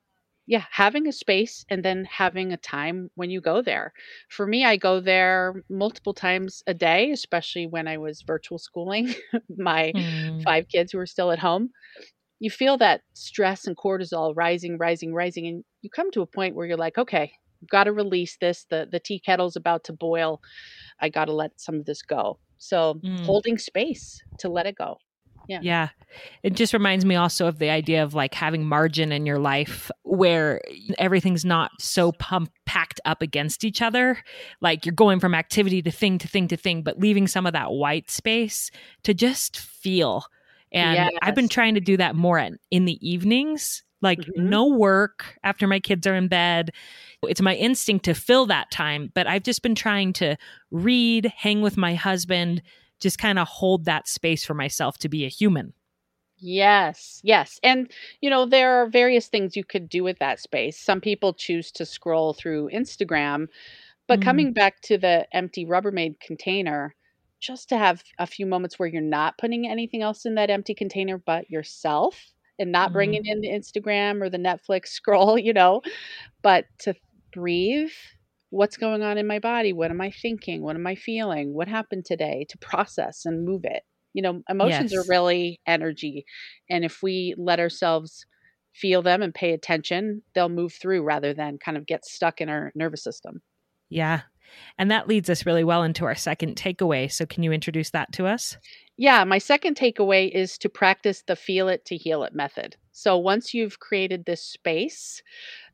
yeah, 0.45 0.65
having 0.69 1.07
a 1.07 1.11
space 1.11 1.65
and 1.67 1.83
then 1.83 2.05
having 2.05 2.53
a 2.53 2.57
time 2.57 3.09
when 3.15 3.31
you 3.31 3.41
go 3.41 3.63
there. 3.63 3.93
For 4.29 4.45
me, 4.45 4.63
I 4.63 4.77
go 4.77 4.99
there 4.99 5.63
multiple 5.71 6.13
times 6.13 6.61
a 6.67 6.75
day, 6.75 7.09
especially 7.09 7.65
when 7.65 7.87
I 7.87 7.97
was 7.97 8.21
virtual 8.21 8.59
schooling 8.59 9.15
my 9.57 9.91
mm. 9.95 10.43
five 10.43 10.67
kids 10.67 10.91
who 10.91 10.99
are 10.99 11.07
still 11.07 11.31
at 11.31 11.39
home. 11.39 11.71
You 12.39 12.51
feel 12.51 12.77
that 12.77 13.01
stress 13.15 13.65
and 13.65 13.75
cortisol 13.75 14.33
rising, 14.35 14.77
rising, 14.77 15.15
rising, 15.15 15.47
and 15.47 15.63
you 15.81 15.89
come 15.89 16.11
to 16.11 16.21
a 16.21 16.27
point 16.27 16.53
where 16.53 16.67
you're 16.67 16.77
like, 16.77 16.99
okay, 16.99 17.31
I've 17.63 17.69
got 17.69 17.85
to 17.85 17.91
release 17.91 18.37
this. 18.39 18.67
The 18.69 18.87
the 18.91 18.99
tea 18.99 19.19
kettle's 19.19 19.55
about 19.55 19.85
to 19.85 19.93
boil. 19.93 20.41
I 21.01 21.09
got 21.09 21.25
to 21.25 21.33
let 21.33 21.59
some 21.59 21.75
of 21.75 21.85
this 21.85 22.03
go. 22.03 22.37
So 22.57 22.95
mm. 22.95 23.25
holding 23.25 23.57
space 23.57 24.21
to 24.39 24.49
let 24.49 24.65
it 24.65 24.75
go. 24.75 24.97
Yeah. 25.47 25.59
Yeah. 25.61 25.89
It 26.43 26.53
just 26.53 26.73
reminds 26.73 27.05
me 27.05 27.15
also 27.15 27.47
of 27.47 27.59
the 27.59 27.69
idea 27.69 28.03
of 28.03 28.13
like 28.13 28.33
having 28.33 28.65
margin 28.65 29.11
in 29.11 29.25
your 29.25 29.39
life 29.39 29.91
where 30.03 30.61
everything's 30.97 31.45
not 31.45 31.71
so 31.79 32.11
pump 32.13 32.51
packed 32.65 32.99
up 33.05 33.21
against 33.21 33.63
each 33.63 33.81
other. 33.81 34.17
Like 34.61 34.85
you're 34.85 34.95
going 34.95 35.19
from 35.19 35.35
activity 35.35 35.81
to 35.83 35.91
thing 35.91 36.17
to 36.19 36.27
thing 36.27 36.47
to 36.47 36.57
thing, 36.57 36.81
but 36.81 36.99
leaving 36.99 37.27
some 37.27 37.45
of 37.45 37.53
that 37.53 37.71
white 37.71 38.09
space 38.09 38.71
to 39.03 39.13
just 39.13 39.57
feel. 39.57 40.25
And 40.71 40.95
yes. 40.95 41.11
I've 41.21 41.35
been 41.35 41.49
trying 41.49 41.75
to 41.75 41.81
do 41.81 41.97
that 41.97 42.15
more 42.15 42.39
at, 42.39 42.53
in 42.71 42.85
the 42.85 43.07
evenings 43.07 43.83
like 44.05 44.19
mm-hmm. 44.19 44.49
no 44.49 44.67
work 44.67 45.37
after 45.43 45.67
my 45.67 45.81
kids 45.81 46.07
are 46.07 46.15
in 46.15 46.29
bed. 46.29 46.71
It's 47.23 47.41
my 47.41 47.55
instinct 47.55 48.05
to 48.05 48.13
fill 48.13 48.45
that 48.45 48.71
time, 48.71 49.11
but 49.13 49.27
I've 49.27 49.43
just 49.43 49.61
been 49.61 49.75
trying 49.75 50.13
to 50.13 50.37
read, 50.71 51.33
hang 51.35 51.61
with 51.61 51.75
my 51.75 51.95
husband, 51.95 52.61
just 53.01 53.17
kind 53.17 53.39
of 53.39 53.47
hold 53.47 53.85
that 53.85 54.07
space 54.07 54.45
for 54.45 54.53
myself 54.53 54.97
to 54.99 55.09
be 55.09 55.25
a 55.25 55.29
human. 55.29 55.73
Yes, 56.37 57.21
yes. 57.23 57.59
And, 57.63 57.91
you 58.21 58.29
know, 58.29 58.45
there 58.45 58.81
are 58.81 58.89
various 58.89 59.27
things 59.27 59.55
you 59.55 59.63
could 59.63 59.89
do 59.89 60.03
with 60.03 60.19
that 60.19 60.39
space. 60.39 60.79
Some 60.79 61.01
people 61.01 61.33
choose 61.33 61.71
to 61.73 61.85
scroll 61.85 62.33
through 62.33 62.69
Instagram, 62.73 63.47
but 64.07 64.19
mm. 64.19 64.23
coming 64.23 64.53
back 64.53 64.81
to 64.81 64.97
the 64.97 65.25
empty 65.35 65.65
Rubbermaid 65.65 66.19
container, 66.19 66.93
just 67.39 67.69
to 67.69 67.77
have 67.77 68.03
a 68.19 68.27
few 68.27 68.45
moments 68.45 68.77
where 68.77 68.87
you're 68.87 69.01
not 69.01 69.37
putting 69.37 69.67
anything 69.67 70.01
else 70.01 70.25
in 70.25 70.35
that 70.35 70.49
empty 70.49 70.73
container 70.73 71.17
but 71.17 71.49
yourself 71.49 72.34
and 72.59 72.71
not 72.71 72.93
bringing 72.93 73.23
mm-hmm. 73.23 73.31
in 73.31 73.41
the 73.41 73.49
Instagram 73.49 74.21
or 74.21 74.29
the 74.29 74.37
Netflix 74.37 74.87
scroll, 74.89 75.37
you 75.37 75.53
know, 75.53 75.81
but 76.41 76.65
to 76.79 76.95
breathe. 77.33 77.91
What's 78.51 78.77
going 78.77 79.03
on 79.03 79.17
in 79.17 79.27
my 79.27 79.39
body? 79.39 79.73
What 79.73 79.91
am 79.91 79.99
I 79.99 80.11
thinking? 80.11 80.61
What 80.61 80.77
am 80.77 80.87
I 80.87 80.95
feeling? 80.95 81.53
What 81.53 81.67
happened 81.67 82.05
today? 82.05 82.45
To 82.49 82.57
process 82.59 83.25
and 83.25 83.43
move 83.43 83.61
it. 83.65 83.83
You 84.13 84.21
know, 84.21 84.43
emotions 84.47 84.93
yes. 84.93 85.01
are 85.01 85.09
really 85.09 85.59
energy. 85.67 86.25
And 86.69 86.85
if 86.85 87.03
we 87.03 87.35
let 87.37 87.59
ourselves 87.59 88.25
feel 88.73 89.01
them 89.01 89.21
and 89.21 89.33
pay 89.33 89.51
attention, 89.51 90.21
they'll 90.33 90.47
move 90.47 90.73
through 90.73 91.03
rather 91.03 91.33
than 91.33 91.57
kind 91.57 91.77
of 91.77 91.85
get 91.85 92.05
stuck 92.05 92.39
in 92.39 92.47
our 92.47 92.71
nervous 92.75 93.03
system. 93.03 93.41
Yeah. 93.89 94.21
And 94.77 94.91
that 94.91 95.07
leads 95.07 95.29
us 95.29 95.45
really 95.45 95.63
well 95.63 95.83
into 95.83 96.05
our 96.05 96.15
second 96.15 96.55
takeaway. 96.55 97.11
So, 97.11 97.25
can 97.25 97.43
you 97.43 97.51
introduce 97.51 97.91
that 97.91 98.11
to 98.13 98.27
us? 98.27 98.57
Yeah, 98.97 99.23
my 99.25 99.39
second 99.39 99.75
takeaway 99.75 100.31
is 100.31 100.57
to 100.59 100.69
practice 100.69 101.23
the 101.27 101.35
feel 101.35 101.67
it 101.67 101.85
to 101.85 101.97
heal 101.97 102.23
it 102.23 102.33
method. 102.33 102.77
So 102.93 103.17
once 103.17 103.53
you've 103.53 103.79
created 103.79 104.23
this 104.25 104.41
space, 104.41 105.21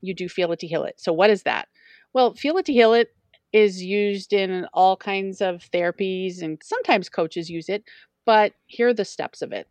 you 0.02 0.16
do 0.16 0.28
feel 0.28 0.52
it 0.52 0.60
to 0.60 0.68
heal 0.68 0.84
it. 0.86 1.00
So 1.00 1.14
what 1.14 1.30
is 1.30 1.44
that? 1.44 1.68
Well, 2.14 2.34
feel 2.34 2.58
it 2.58 2.66
to 2.66 2.74
heal 2.74 2.94
it 2.94 3.10
is 3.54 3.84
used 3.84 4.34
in 4.34 4.66
all 4.74 4.98
kinds 4.98 5.40
of 5.40 5.70
therapies 5.72 6.42
and 6.42 6.60
sometimes 6.64 7.10
coaches 7.10 7.50
use 7.50 7.70
it, 7.70 7.84
but 8.26 8.54
here 8.66 8.88
are 8.88 8.94
the 8.94 9.06
steps 9.06 9.44
of 9.44 9.52
it. 9.52 9.68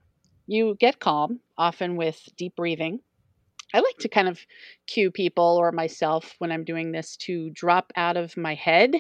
You 0.47 0.76
get 0.78 1.00
calm, 1.00 1.40
often 1.59 1.97
with 1.97 2.28
deep 2.37 2.54
breathing. 2.54 3.00
I 3.73 3.81
like 3.81 3.99
to 4.00 4.09
kind 4.09 4.29
of 4.29 4.41
cue 4.87 5.11
people 5.11 5.57
or 5.61 5.73
myself 5.73 6.35
when 6.39 6.53
I'm 6.53 6.65
doing 6.65 6.93
this 6.93 7.17
to 7.19 7.50
drop 7.50 7.93
out 7.97 8.17
of 8.17 8.37
my 8.37 8.55
head 8.55 8.95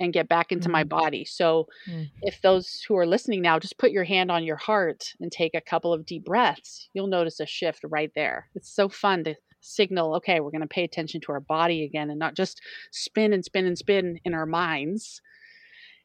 and 0.00 0.12
get 0.12 0.28
back 0.28 0.50
into 0.50 0.68
mm. 0.68 0.72
my 0.72 0.84
body. 0.84 1.24
So, 1.24 1.66
mm. 1.88 2.10
if 2.22 2.40
those 2.42 2.84
who 2.86 2.96
are 2.96 3.06
listening 3.06 3.42
now 3.42 3.58
just 3.58 3.78
put 3.78 3.92
your 3.92 4.04
hand 4.04 4.30
on 4.30 4.44
your 4.44 4.56
heart 4.56 5.14
and 5.20 5.30
take 5.30 5.54
a 5.54 5.60
couple 5.60 5.92
of 5.92 6.06
deep 6.06 6.24
breaths, 6.24 6.88
you'll 6.94 7.06
notice 7.06 7.40
a 7.40 7.46
shift 7.46 7.80
right 7.84 8.10
there. 8.14 8.48
It's 8.54 8.74
so 8.74 8.88
fun 8.88 9.24
to 9.24 9.36
signal, 9.60 10.14
okay, 10.16 10.40
we're 10.40 10.50
going 10.50 10.60
to 10.60 10.66
pay 10.66 10.84
attention 10.84 11.20
to 11.22 11.32
our 11.32 11.40
body 11.40 11.84
again 11.84 12.10
and 12.10 12.18
not 12.18 12.34
just 12.34 12.60
spin 12.92 13.32
and 13.32 13.44
spin 13.44 13.66
and 13.66 13.78
spin 13.78 14.18
in 14.24 14.34
our 14.34 14.46
minds. 14.46 15.22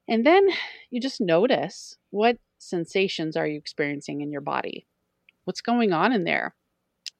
And 0.07 0.25
then 0.25 0.47
you 0.89 1.01
just 1.01 1.21
notice 1.21 1.97
what 2.09 2.37
sensations 2.57 3.35
are 3.35 3.47
you 3.47 3.57
experiencing 3.57 4.21
in 4.21 4.31
your 4.31 4.41
body? 4.41 4.87
What's 5.43 5.61
going 5.61 5.93
on 5.93 6.13
in 6.13 6.23
there? 6.23 6.55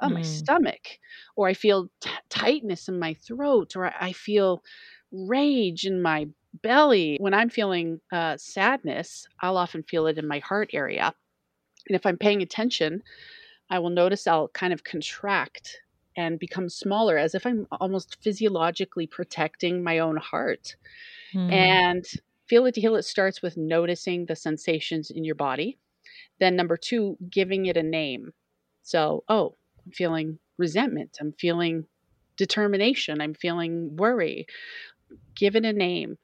Oh, 0.01 0.07
mm. 0.07 0.13
my 0.13 0.21
stomach. 0.21 0.99
Or 1.35 1.47
I 1.47 1.53
feel 1.53 1.89
t- 1.99 2.09
tightness 2.29 2.87
in 2.87 2.99
my 2.99 3.13
throat, 3.13 3.75
or 3.75 3.93
I 3.99 4.13
feel 4.13 4.63
rage 5.11 5.85
in 5.85 6.01
my 6.01 6.27
belly, 6.61 7.17
when 7.19 7.33
I'm 7.33 7.49
feeling 7.49 7.99
uh, 8.11 8.37
sadness, 8.37 9.27
I'll 9.41 9.57
often 9.57 9.83
feel 9.83 10.07
it 10.07 10.17
in 10.17 10.27
my 10.27 10.39
heart 10.39 10.69
area. 10.73 11.13
And 11.87 11.95
if 11.95 12.05
I'm 12.05 12.17
paying 12.17 12.41
attention, 12.41 13.03
I 13.69 13.79
will 13.79 13.89
notice 13.89 14.27
I'll 14.27 14.47
kind 14.49 14.73
of 14.73 14.83
contract 14.83 15.81
and 16.17 16.39
become 16.39 16.69
smaller 16.69 17.17
as 17.17 17.35
if 17.35 17.45
I'm 17.45 17.67
almost 17.71 18.17
physiologically 18.21 19.07
protecting 19.07 19.83
my 19.83 19.99
own 19.99 20.17
heart. 20.17 20.75
Mm. 21.33 21.51
And 21.51 22.05
feel 22.47 22.65
it 22.65 22.73
to 22.75 22.81
heal 22.81 22.95
it 22.95 23.03
starts 23.03 23.41
with 23.41 23.57
noticing 23.57 24.25
the 24.25 24.35
sensations 24.35 25.11
in 25.11 25.23
your 25.23 25.35
body. 25.35 25.77
Then, 26.39 26.55
number 26.55 26.77
two, 26.77 27.17
giving 27.29 27.67
it 27.67 27.77
a 27.77 27.83
name. 27.83 28.33
So, 28.81 29.23
oh, 29.29 29.55
I'm 29.89 29.93
feeling 29.93 30.39
resentment. 30.59 31.17
I'm 31.19 31.33
feeling 31.33 31.85
determination. 32.37 33.21
I'm 33.21 33.33
feeling 33.33 33.97
worry 33.97 34.45
give 35.35 35.55
it 35.55 35.65
a 35.65 35.73
name. 35.73 36.17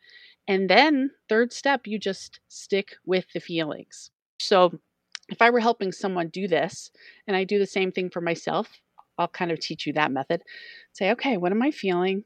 And 0.48 0.70
then, 0.70 1.12
third 1.30 1.54
step, 1.54 1.88
you 1.88 2.00
just 2.00 2.40
stick 2.50 2.96
with 3.06 3.26
the 3.34 3.40
feelings. 3.40 4.12
So, 4.40 4.80
if 5.30 5.42
I 5.42 5.50
were 5.50 5.60
helping 5.60 5.92
someone 5.92 6.30
do 6.30 6.48
this, 6.48 6.92
and 7.28 7.36
I 7.36 7.44
do 7.46 7.60
the 7.60 7.66
same 7.66 7.92
thing 7.92 8.10
for 8.12 8.22
myself, 8.22 8.70
I'll 9.18 9.28
kind 9.28 9.52
of 9.52 9.60
teach 9.60 9.88
you 9.88 9.94
that 9.94 10.12
method. 10.12 10.44
Say, 10.94 11.12
okay, 11.12 11.38
what 11.38 11.52
am 11.52 11.64
I 11.64 11.72
feeling? 11.72 12.24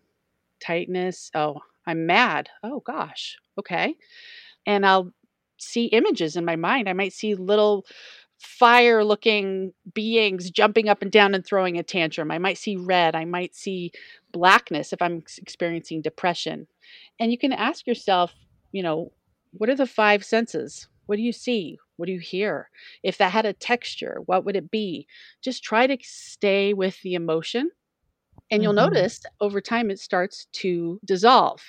Tightness. 0.61 1.31
Oh, 1.35 1.61
I'm 1.87 2.05
mad. 2.05 2.49
Oh, 2.63 2.81
gosh. 2.81 3.37
Okay. 3.59 3.95
And 4.65 4.85
I'll 4.85 5.11
see 5.59 5.85
images 5.85 6.35
in 6.35 6.45
my 6.45 6.55
mind. 6.55 6.89
I 6.89 6.93
might 6.93 7.13
see 7.13 7.35
little 7.35 7.85
fire 8.39 9.03
looking 9.03 9.73
beings 9.93 10.49
jumping 10.49 10.87
up 10.89 11.01
and 11.01 11.11
down 11.11 11.35
and 11.35 11.45
throwing 11.45 11.77
a 11.77 11.83
tantrum. 11.83 12.31
I 12.31 12.37
might 12.37 12.57
see 12.57 12.77
red. 12.77 13.15
I 13.15 13.25
might 13.25 13.53
see 13.53 13.91
blackness 14.31 14.93
if 14.93 15.01
I'm 15.01 15.23
experiencing 15.37 16.01
depression. 16.01 16.67
And 17.19 17.31
you 17.31 17.37
can 17.37 17.53
ask 17.53 17.85
yourself, 17.85 18.33
you 18.71 18.81
know, 18.81 19.11
what 19.51 19.69
are 19.69 19.75
the 19.75 19.87
five 19.87 20.23
senses? 20.23 20.87
What 21.05 21.17
do 21.17 21.21
you 21.21 21.33
see? 21.33 21.79
What 21.97 22.05
do 22.05 22.11
you 22.13 22.19
hear? 22.19 22.69
If 23.03 23.17
that 23.17 23.31
had 23.31 23.45
a 23.45 23.53
texture, 23.53 24.19
what 24.25 24.45
would 24.45 24.55
it 24.55 24.71
be? 24.71 25.07
Just 25.41 25.63
try 25.63 25.87
to 25.87 25.97
stay 26.01 26.73
with 26.73 27.01
the 27.01 27.15
emotion. 27.15 27.71
And 28.51 28.63
you'll 28.63 28.73
mm-hmm. 28.73 28.93
notice 28.93 29.21
over 29.41 29.59
time 29.59 29.91
it 29.91 29.99
starts 29.99 30.47
to 30.53 30.99
dissolve. 31.05 31.61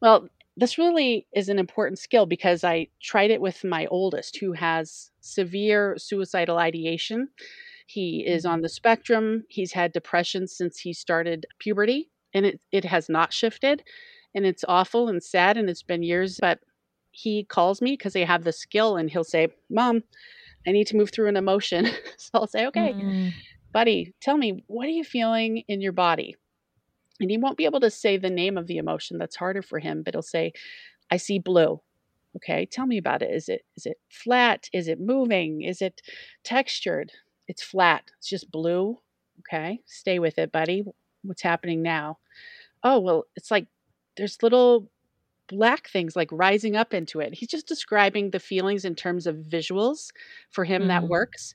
Well, 0.00 0.28
this 0.56 0.78
really 0.78 1.26
is 1.34 1.48
an 1.48 1.58
important 1.58 1.98
skill 1.98 2.26
because 2.26 2.62
I 2.62 2.88
tried 3.02 3.30
it 3.30 3.40
with 3.40 3.64
my 3.64 3.86
oldest 3.86 4.38
who 4.38 4.52
has 4.52 5.10
severe 5.20 5.96
suicidal 5.98 6.58
ideation. 6.58 7.28
He 7.86 8.24
is 8.26 8.46
on 8.46 8.60
the 8.60 8.68
spectrum. 8.68 9.44
He's 9.48 9.72
had 9.72 9.92
depression 9.92 10.46
since 10.46 10.78
he 10.78 10.92
started 10.92 11.46
puberty, 11.58 12.10
and 12.32 12.46
it, 12.46 12.60
it 12.70 12.84
has 12.84 13.08
not 13.08 13.32
shifted. 13.32 13.82
And 14.34 14.46
it's 14.46 14.64
awful 14.66 15.08
and 15.08 15.22
sad, 15.22 15.56
and 15.56 15.68
it's 15.68 15.82
been 15.82 16.02
years. 16.02 16.38
But 16.40 16.60
he 17.10 17.44
calls 17.44 17.82
me 17.82 17.92
because 17.92 18.12
they 18.12 18.24
have 18.24 18.44
the 18.44 18.52
skill, 18.52 18.96
and 18.96 19.10
he'll 19.10 19.24
say, 19.24 19.48
Mom, 19.68 20.02
I 20.66 20.72
need 20.72 20.86
to 20.88 20.96
move 20.96 21.10
through 21.10 21.28
an 21.28 21.36
emotion. 21.36 21.86
so 22.16 22.30
I'll 22.34 22.46
say, 22.46 22.66
Okay, 22.66 22.92
mm. 22.92 23.32
buddy, 23.72 24.14
tell 24.20 24.36
me, 24.36 24.64
what 24.68 24.86
are 24.86 24.90
you 24.90 25.04
feeling 25.04 25.64
in 25.68 25.80
your 25.80 25.92
body? 25.92 26.36
And 27.20 27.30
he 27.30 27.38
won't 27.38 27.56
be 27.56 27.64
able 27.64 27.80
to 27.80 27.90
say 27.90 28.16
the 28.16 28.30
name 28.30 28.58
of 28.58 28.66
the 28.66 28.76
emotion. 28.76 29.18
That's 29.18 29.36
harder 29.36 29.62
for 29.62 29.78
him, 29.78 30.02
but 30.02 30.14
he'll 30.14 30.22
say, 30.22 30.52
I 31.10 31.16
see 31.16 31.38
blue. 31.38 31.80
Okay, 32.36 32.66
tell 32.66 32.86
me 32.86 32.98
about 32.98 33.22
it. 33.22 33.30
Is 33.30 33.48
it 33.48 33.64
is 33.76 33.86
it 33.86 33.98
flat? 34.08 34.68
Is 34.72 34.88
it 34.88 35.00
moving? 35.00 35.62
Is 35.62 35.80
it 35.80 36.02
textured? 36.42 37.12
It's 37.46 37.62
flat. 37.62 38.10
It's 38.18 38.28
just 38.28 38.50
blue. 38.50 38.98
Okay, 39.40 39.80
stay 39.86 40.18
with 40.18 40.38
it, 40.38 40.50
buddy. 40.50 40.84
What's 41.22 41.42
happening 41.42 41.82
now? 41.82 42.18
Oh, 42.82 42.98
well, 42.98 43.24
it's 43.36 43.50
like 43.50 43.66
there's 44.16 44.42
little 44.42 44.90
black 45.48 45.88
things 45.88 46.16
like 46.16 46.28
rising 46.32 46.74
up 46.74 46.92
into 46.92 47.20
it. 47.20 47.34
He's 47.34 47.48
just 47.48 47.68
describing 47.68 48.30
the 48.30 48.40
feelings 48.40 48.84
in 48.84 48.94
terms 48.94 49.26
of 49.26 49.36
visuals. 49.36 50.10
For 50.50 50.64
him, 50.64 50.82
mm-hmm. 50.82 50.88
that 50.88 51.08
works. 51.08 51.54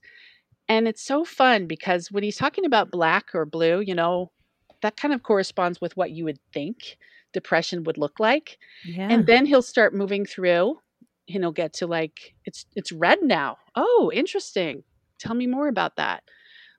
And 0.70 0.88
it's 0.88 1.02
so 1.02 1.26
fun 1.26 1.66
because 1.68 2.12
when 2.12 2.24
he's 2.24 2.38
talking 2.38 2.64
about 2.64 2.92
black 2.92 3.34
or 3.34 3.46
blue, 3.46 3.82
you 3.82 3.96
know, 3.96 4.32
that 4.82 4.98
kind 4.98 5.14
of 5.14 5.24
corresponds 5.24 5.82
with 5.82 5.96
what 5.98 6.12
you 6.12 6.26
would 6.26 6.40
think 6.54 6.98
depression 7.34 7.84
would 7.84 7.98
look 7.98 8.20
like. 8.20 8.58
Yeah. 8.86 9.08
And 9.10 9.26
then 9.26 9.46
he'll 9.46 9.62
start 9.62 9.94
moving 9.94 10.26
through 10.26 10.80
and 11.28 11.44
he'll 11.44 11.52
get 11.52 11.74
to 11.74 11.88
like 11.88 12.34
it's 12.46 12.66
it's 12.76 12.92
red 12.92 13.20
now. 13.22 13.58
Oh, 13.76 14.12
interesting. 14.14 14.84
Tell 15.20 15.36
me 15.36 15.48
more 15.48 15.68
about 15.68 15.98
that. 15.98 16.24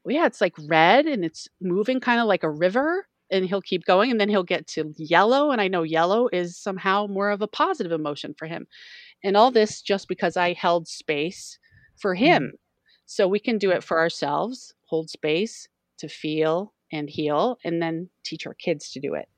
Well, 0.04 0.14
yeah, 0.14 0.26
it's 0.26 0.40
like 0.40 0.54
red 0.66 1.06
and 1.06 1.24
it's 1.24 1.48
moving 1.60 2.00
kind 2.00 2.20
of 2.20 2.26
like 2.26 2.42
a 2.42 2.50
river 2.50 3.06
and 3.30 3.44
he'll 3.44 3.62
keep 3.62 3.84
going 3.84 4.10
and 4.10 4.20
then 4.20 4.28
he'll 4.28 4.42
get 4.42 4.66
to 4.66 4.92
yellow 4.96 5.50
and 5.50 5.60
I 5.60 5.68
know 5.68 5.82
yellow 5.82 6.28
is 6.32 6.56
somehow 6.56 7.06
more 7.06 7.30
of 7.30 7.42
a 7.42 7.48
positive 7.48 7.92
emotion 7.92 8.34
for 8.36 8.46
him. 8.46 8.66
And 9.22 9.36
all 9.36 9.50
this 9.50 9.82
just 9.82 10.08
because 10.08 10.36
I 10.36 10.54
held 10.54 10.88
space 10.88 11.58
for 11.96 12.14
him. 12.14 12.52
Mm. 12.54 12.58
So 13.04 13.28
we 13.28 13.40
can 13.40 13.58
do 13.58 13.70
it 13.70 13.84
for 13.84 13.98
ourselves, 13.98 14.72
hold 14.86 15.10
space 15.10 15.68
to 15.98 16.08
feel 16.08 16.72
and 16.92 17.08
heal 17.08 17.58
and 17.64 17.82
then 17.82 18.08
teach 18.24 18.46
our 18.46 18.54
kids 18.54 18.90
to 18.92 19.00
do 19.00 19.14
it. 19.14 19.28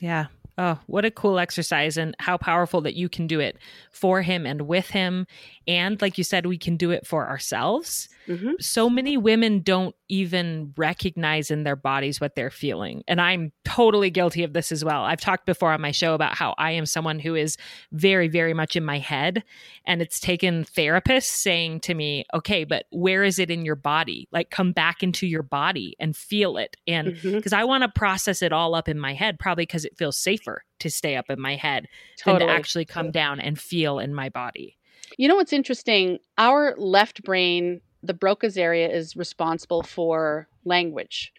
Yeah. 0.00 0.26
Oh, 0.60 0.76
what 0.86 1.04
a 1.04 1.10
cool 1.12 1.38
exercise 1.38 1.96
and 1.96 2.16
how 2.18 2.36
powerful 2.36 2.80
that 2.80 2.94
you 2.94 3.08
can 3.08 3.28
do 3.28 3.38
it 3.38 3.58
for 3.92 4.22
him 4.22 4.44
and 4.44 4.62
with 4.62 4.90
him. 4.90 5.24
And 5.68 6.02
like 6.02 6.18
you 6.18 6.24
said, 6.24 6.46
we 6.46 6.58
can 6.58 6.76
do 6.76 6.90
it 6.90 7.06
for 7.06 7.28
ourselves. 7.28 8.08
Mm-hmm. 8.26 8.52
So 8.58 8.90
many 8.90 9.16
women 9.16 9.60
don't 9.60 9.94
even 10.08 10.72
recognize 10.76 11.50
in 11.50 11.62
their 11.62 11.76
bodies 11.76 12.20
what 12.20 12.34
they're 12.34 12.50
feeling. 12.50 13.04
And 13.06 13.20
I'm 13.20 13.52
totally 13.64 14.10
guilty 14.10 14.42
of 14.42 14.52
this 14.52 14.72
as 14.72 14.84
well. 14.84 15.04
I've 15.04 15.20
talked 15.20 15.46
before 15.46 15.72
on 15.72 15.80
my 15.80 15.92
show 15.92 16.14
about 16.14 16.34
how 16.34 16.54
I 16.58 16.72
am 16.72 16.86
someone 16.86 17.20
who 17.20 17.34
is 17.34 17.56
very, 17.92 18.26
very 18.26 18.52
much 18.52 18.74
in 18.74 18.84
my 18.84 18.98
head. 18.98 19.44
And 19.86 20.02
it's 20.02 20.18
taken 20.18 20.64
therapists 20.64 21.24
saying 21.24 21.80
to 21.80 21.94
me, 21.94 22.24
okay, 22.34 22.64
but 22.64 22.86
where 22.90 23.22
is 23.22 23.38
it 23.38 23.50
in 23.50 23.64
your 23.64 23.76
body? 23.76 24.28
Like 24.32 24.50
come 24.50 24.72
back 24.72 25.02
into 25.02 25.26
your 25.26 25.42
body 25.42 25.94
and 26.00 26.16
feel 26.16 26.56
it. 26.56 26.76
And 26.86 27.14
because 27.14 27.52
mm-hmm. 27.52 27.54
I 27.54 27.64
want 27.64 27.82
to 27.82 27.88
process 27.88 28.42
it 28.42 28.52
all 28.52 28.74
up 28.74 28.88
in 28.88 28.98
my 28.98 29.14
head, 29.14 29.38
probably 29.38 29.62
because 29.62 29.84
it 29.84 29.96
feels 29.96 30.16
safer 30.48 30.64
to 30.80 30.90
stay 30.90 31.16
up 31.16 31.26
in 31.28 31.40
my 31.40 31.56
head 31.56 31.88
totally. 32.18 32.40
than 32.40 32.48
to 32.48 32.54
actually 32.54 32.84
come 32.84 33.10
down 33.10 33.40
and 33.40 33.58
feel 33.58 33.98
in 33.98 34.14
my 34.14 34.28
body. 34.28 34.76
You 35.16 35.28
know 35.28 35.36
what's 35.36 35.52
interesting? 35.52 36.18
Our 36.36 36.74
left 36.76 37.22
brain 37.24 37.80
the 38.00 38.14
Broca's 38.14 38.56
area 38.56 38.88
is 38.88 39.16
responsible 39.16 39.82
for 39.82 40.48
language. 40.64 41.32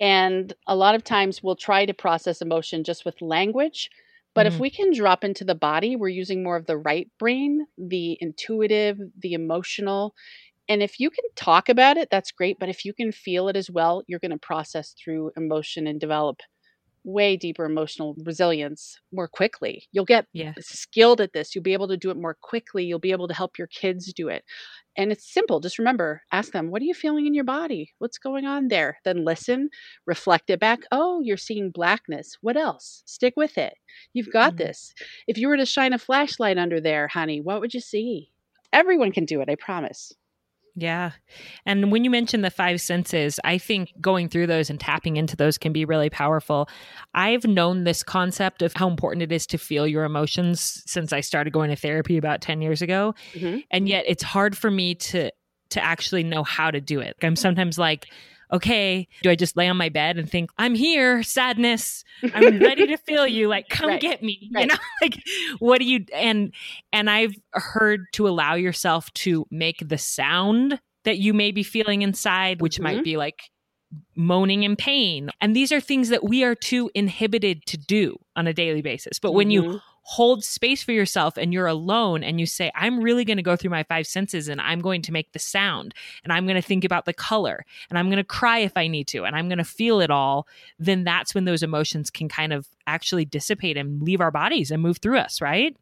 And 0.00 0.52
a 0.66 0.74
lot 0.74 0.96
of 0.96 1.04
times 1.04 1.44
we'll 1.44 1.54
try 1.54 1.86
to 1.86 1.94
process 1.94 2.42
emotion 2.42 2.82
just 2.82 3.04
with 3.04 3.22
language. 3.22 3.88
But 4.34 4.46
mm-hmm. 4.46 4.54
if 4.56 4.60
we 4.60 4.68
can 4.70 4.92
drop 4.92 5.22
into 5.22 5.44
the 5.44 5.54
body, 5.54 5.94
we're 5.94 6.08
using 6.08 6.42
more 6.42 6.56
of 6.56 6.66
the 6.66 6.76
right 6.76 7.08
brain, 7.20 7.66
the 7.78 8.18
intuitive, 8.20 8.98
the 9.16 9.34
emotional. 9.34 10.12
And 10.68 10.82
if 10.82 10.98
you 10.98 11.08
can 11.08 11.24
talk 11.36 11.68
about 11.68 11.96
it, 11.96 12.08
that's 12.10 12.32
great. 12.32 12.58
But 12.58 12.68
if 12.68 12.84
you 12.84 12.92
can 12.92 13.12
feel 13.12 13.46
it 13.46 13.56
as 13.56 13.70
well, 13.70 14.02
you're 14.08 14.18
going 14.18 14.32
to 14.32 14.38
process 14.38 14.92
through 14.92 15.30
emotion 15.36 15.86
and 15.86 16.00
develop 16.00 16.40
way 17.04 17.36
deeper 17.36 17.64
emotional 17.64 18.14
resilience 18.24 19.00
more 19.12 19.28
quickly. 19.28 19.84
You'll 19.92 20.04
get 20.04 20.26
yeah. 20.32 20.52
skilled 20.60 21.20
at 21.20 21.32
this. 21.32 21.54
You'll 21.54 21.62
be 21.62 21.72
able 21.72 21.88
to 21.88 21.96
do 21.96 22.10
it 22.10 22.16
more 22.16 22.36
quickly. 22.40 22.84
You'll 22.84 22.98
be 22.98 23.12
able 23.12 23.28
to 23.28 23.34
help 23.34 23.58
your 23.58 23.66
kids 23.66 24.12
do 24.12 24.28
it. 24.28 24.44
And 24.96 25.10
it's 25.10 25.32
simple. 25.32 25.60
Just 25.60 25.78
remember, 25.78 26.22
ask 26.32 26.52
them, 26.52 26.70
what 26.70 26.82
are 26.82 26.84
you 26.84 26.94
feeling 26.94 27.26
in 27.26 27.34
your 27.34 27.44
body? 27.44 27.92
What's 27.98 28.18
going 28.18 28.44
on 28.44 28.68
there? 28.68 28.98
Then 29.04 29.24
listen, 29.24 29.70
reflect 30.06 30.50
it 30.50 30.60
back. 30.60 30.80
Oh, 30.92 31.20
you're 31.22 31.36
seeing 31.36 31.70
blackness. 31.70 32.36
What 32.40 32.56
else? 32.56 33.02
Stick 33.06 33.34
with 33.36 33.56
it. 33.56 33.74
You've 34.12 34.32
got 34.32 34.54
mm-hmm. 34.54 34.64
this. 34.64 34.94
If 35.26 35.38
you 35.38 35.48
were 35.48 35.56
to 35.56 35.66
shine 35.66 35.92
a 35.92 35.98
flashlight 35.98 36.58
under 36.58 36.80
there, 36.80 37.08
honey, 37.08 37.40
what 37.40 37.60
would 37.60 37.74
you 37.74 37.80
see? 37.80 38.30
Everyone 38.72 39.12
can 39.12 39.24
do 39.24 39.40
it, 39.40 39.48
I 39.48 39.54
promise. 39.54 40.12
Yeah. 40.74 41.12
And 41.66 41.92
when 41.92 42.02
you 42.04 42.10
mention 42.10 42.40
the 42.40 42.50
five 42.50 42.80
senses, 42.80 43.38
I 43.44 43.58
think 43.58 43.92
going 44.00 44.28
through 44.28 44.46
those 44.46 44.70
and 44.70 44.80
tapping 44.80 45.16
into 45.16 45.36
those 45.36 45.58
can 45.58 45.72
be 45.72 45.84
really 45.84 46.08
powerful. 46.08 46.68
I've 47.14 47.44
known 47.44 47.84
this 47.84 48.02
concept 48.02 48.62
of 48.62 48.72
how 48.72 48.88
important 48.88 49.22
it 49.22 49.32
is 49.32 49.46
to 49.48 49.58
feel 49.58 49.86
your 49.86 50.04
emotions 50.04 50.82
since 50.86 51.12
I 51.12 51.20
started 51.20 51.52
going 51.52 51.70
to 51.70 51.76
therapy 51.76 52.16
about 52.16 52.40
10 52.40 52.62
years 52.62 52.80
ago. 52.80 53.14
Mm-hmm. 53.34 53.58
And 53.70 53.88
yet 53.88 54.04
it's 54.06 54.22
hard 54.22 54.56
for 54.56 54.70
me 54.70 54.94
to 54.94 55.30
to 55.70 55.82
actually 55.82 56.22
know 56.22 56.42
how 56.42 56.70
to 56.70 56.82
do 56.82 57.00
it. 57.00 57.16
I'm 57.22 57.34
sometimes 57.34 57.78
like 57.78 58.06
okay, 58.52 59.08
do 59.22 59.30
I 59.30 59.34
just 59.34 59.56
lay 59.56 59.68
on 59.68 59.76
my 59.76 59.88
bed 59.88 60.18
and 60.18 60.30
think, 60.30 60.50
I'm 60.58 60.74
here, 60.74 61.22
sadness, 61.22 62.04
I'm 62.34 62.58
ready 62.60 62.86
to 62.88 62.96
feel 62.98 63.26
you, 63.26 63.48
like 63.48 63.68
come 63.68 63.88
right. 63.88 64.00
get 64.00 64.22
me. 64.22 64.50
Right. 64.54 64.62
You 64.62 64.66
know, 64.68 64.76
like 65.02 65.22
what 65.58 65.78
do 65.78 65.84
you 65.84 66.04
and 66.12 66.52
and 66.92 67.08
I've 67.08 67.34
heard 67.52 68.06
to 68.12 68.28
allow 68.28 68.54
yourself 68.54 69.12
to 69.14 69.46
make 69.50 69.88
the 69.88 69.98
sound 69.98 70.80
that 71.04 71.18
you 71.18 71.34
may 71.34 71.50
be 71.50 71.62
feeling 71.62 72.02
inside, 72.02 72.60
which 72.60 72.74
mm-hmm. 72.74 72.84
might 72.84 73.04
be 73.04 73.16
like 73.16 73.50
moaning 74.16 74.62
in 74.62 74.76
pain. 74.76 75.30
And 75.40 75.56
these 75.56 75.72
are 75.72 75.80
things 75.80 76.08
that 76.10 76.24
we 76.24 76.44
are 76.44 76.54
too 76.54 76.90
inhibited 76.94 77.66
to 77.66 77.76
do 77.76 78.16
on 78.36 78.46
a 78.46 78.52
daily 78.52 78.82
basis. 78.82 79.18
But 79.18 79.32
when 79.32 79.48
mm-hmm. 79.48 79.72
you 79.72 79.80
hold 80.02 80.44
space 80.44 80.82
for 80.82 80.92
yourself 80.92 81.36
and 81.36 81.52
you're 81.52 81.66
alone 81.66 82.24
and 82.24 82.40
you 82.40 82.46
say, 82.46 82.70
I'm 82.74 83.00
really 83.00 83.24
going 83.24 83.36
to 83.36 83.42
go 83.42 83.56
through 83.56 83.70
my 83.70 83.84
five 83.84 84.06
senses 84.06 84.48
and 84.48 84.60
I'm 84.60 84.80
going 84.80 85.00
to 85.02 85.12
make 85.12 85.32
the 85.32 85.38
sound 85.38 85.94
and 86.24 86.32
I'm 86.32 86.44
going 86.44 86.60
to 86.60 86.66
think 86.66 86.84
about 86.84 87.04
the 87.04 87.12
color 87.12 87.64
and 87.88 87.98
I'm 87.98 88.06
going 88.06 88.16
to 88.18 88.24
cry 88.24 88.58
if 88.58 88.76
I 88.76 88.88
need 88.88 89.06
to 89.08 89.24
and 89.24 89.36
I'm 89.36 89.48
going 89.48 89.58
to 89.58 89.64
feel 89.64 90.00
it 90.00 90.10
all, 90.10 90.46
then 90.78 91.04
that's 91.04 91.34
when 91.34 91.44
those 91.44 91.62
emotions 91.62 92.10
can 92.10 92.28
kind 92.28 92.52
of 92.52 92.66
actually 92.86 93.24
dissipate 93.24 93.76
and 93.76 94.02
leave 94.02 94.20
our 94.20 94.32
bodies 94.32 94.70
and 94.70 94.82
move 94.82 94.98
through 94.98 95.18
us, 95.18 95.40
right? 95.40 95.76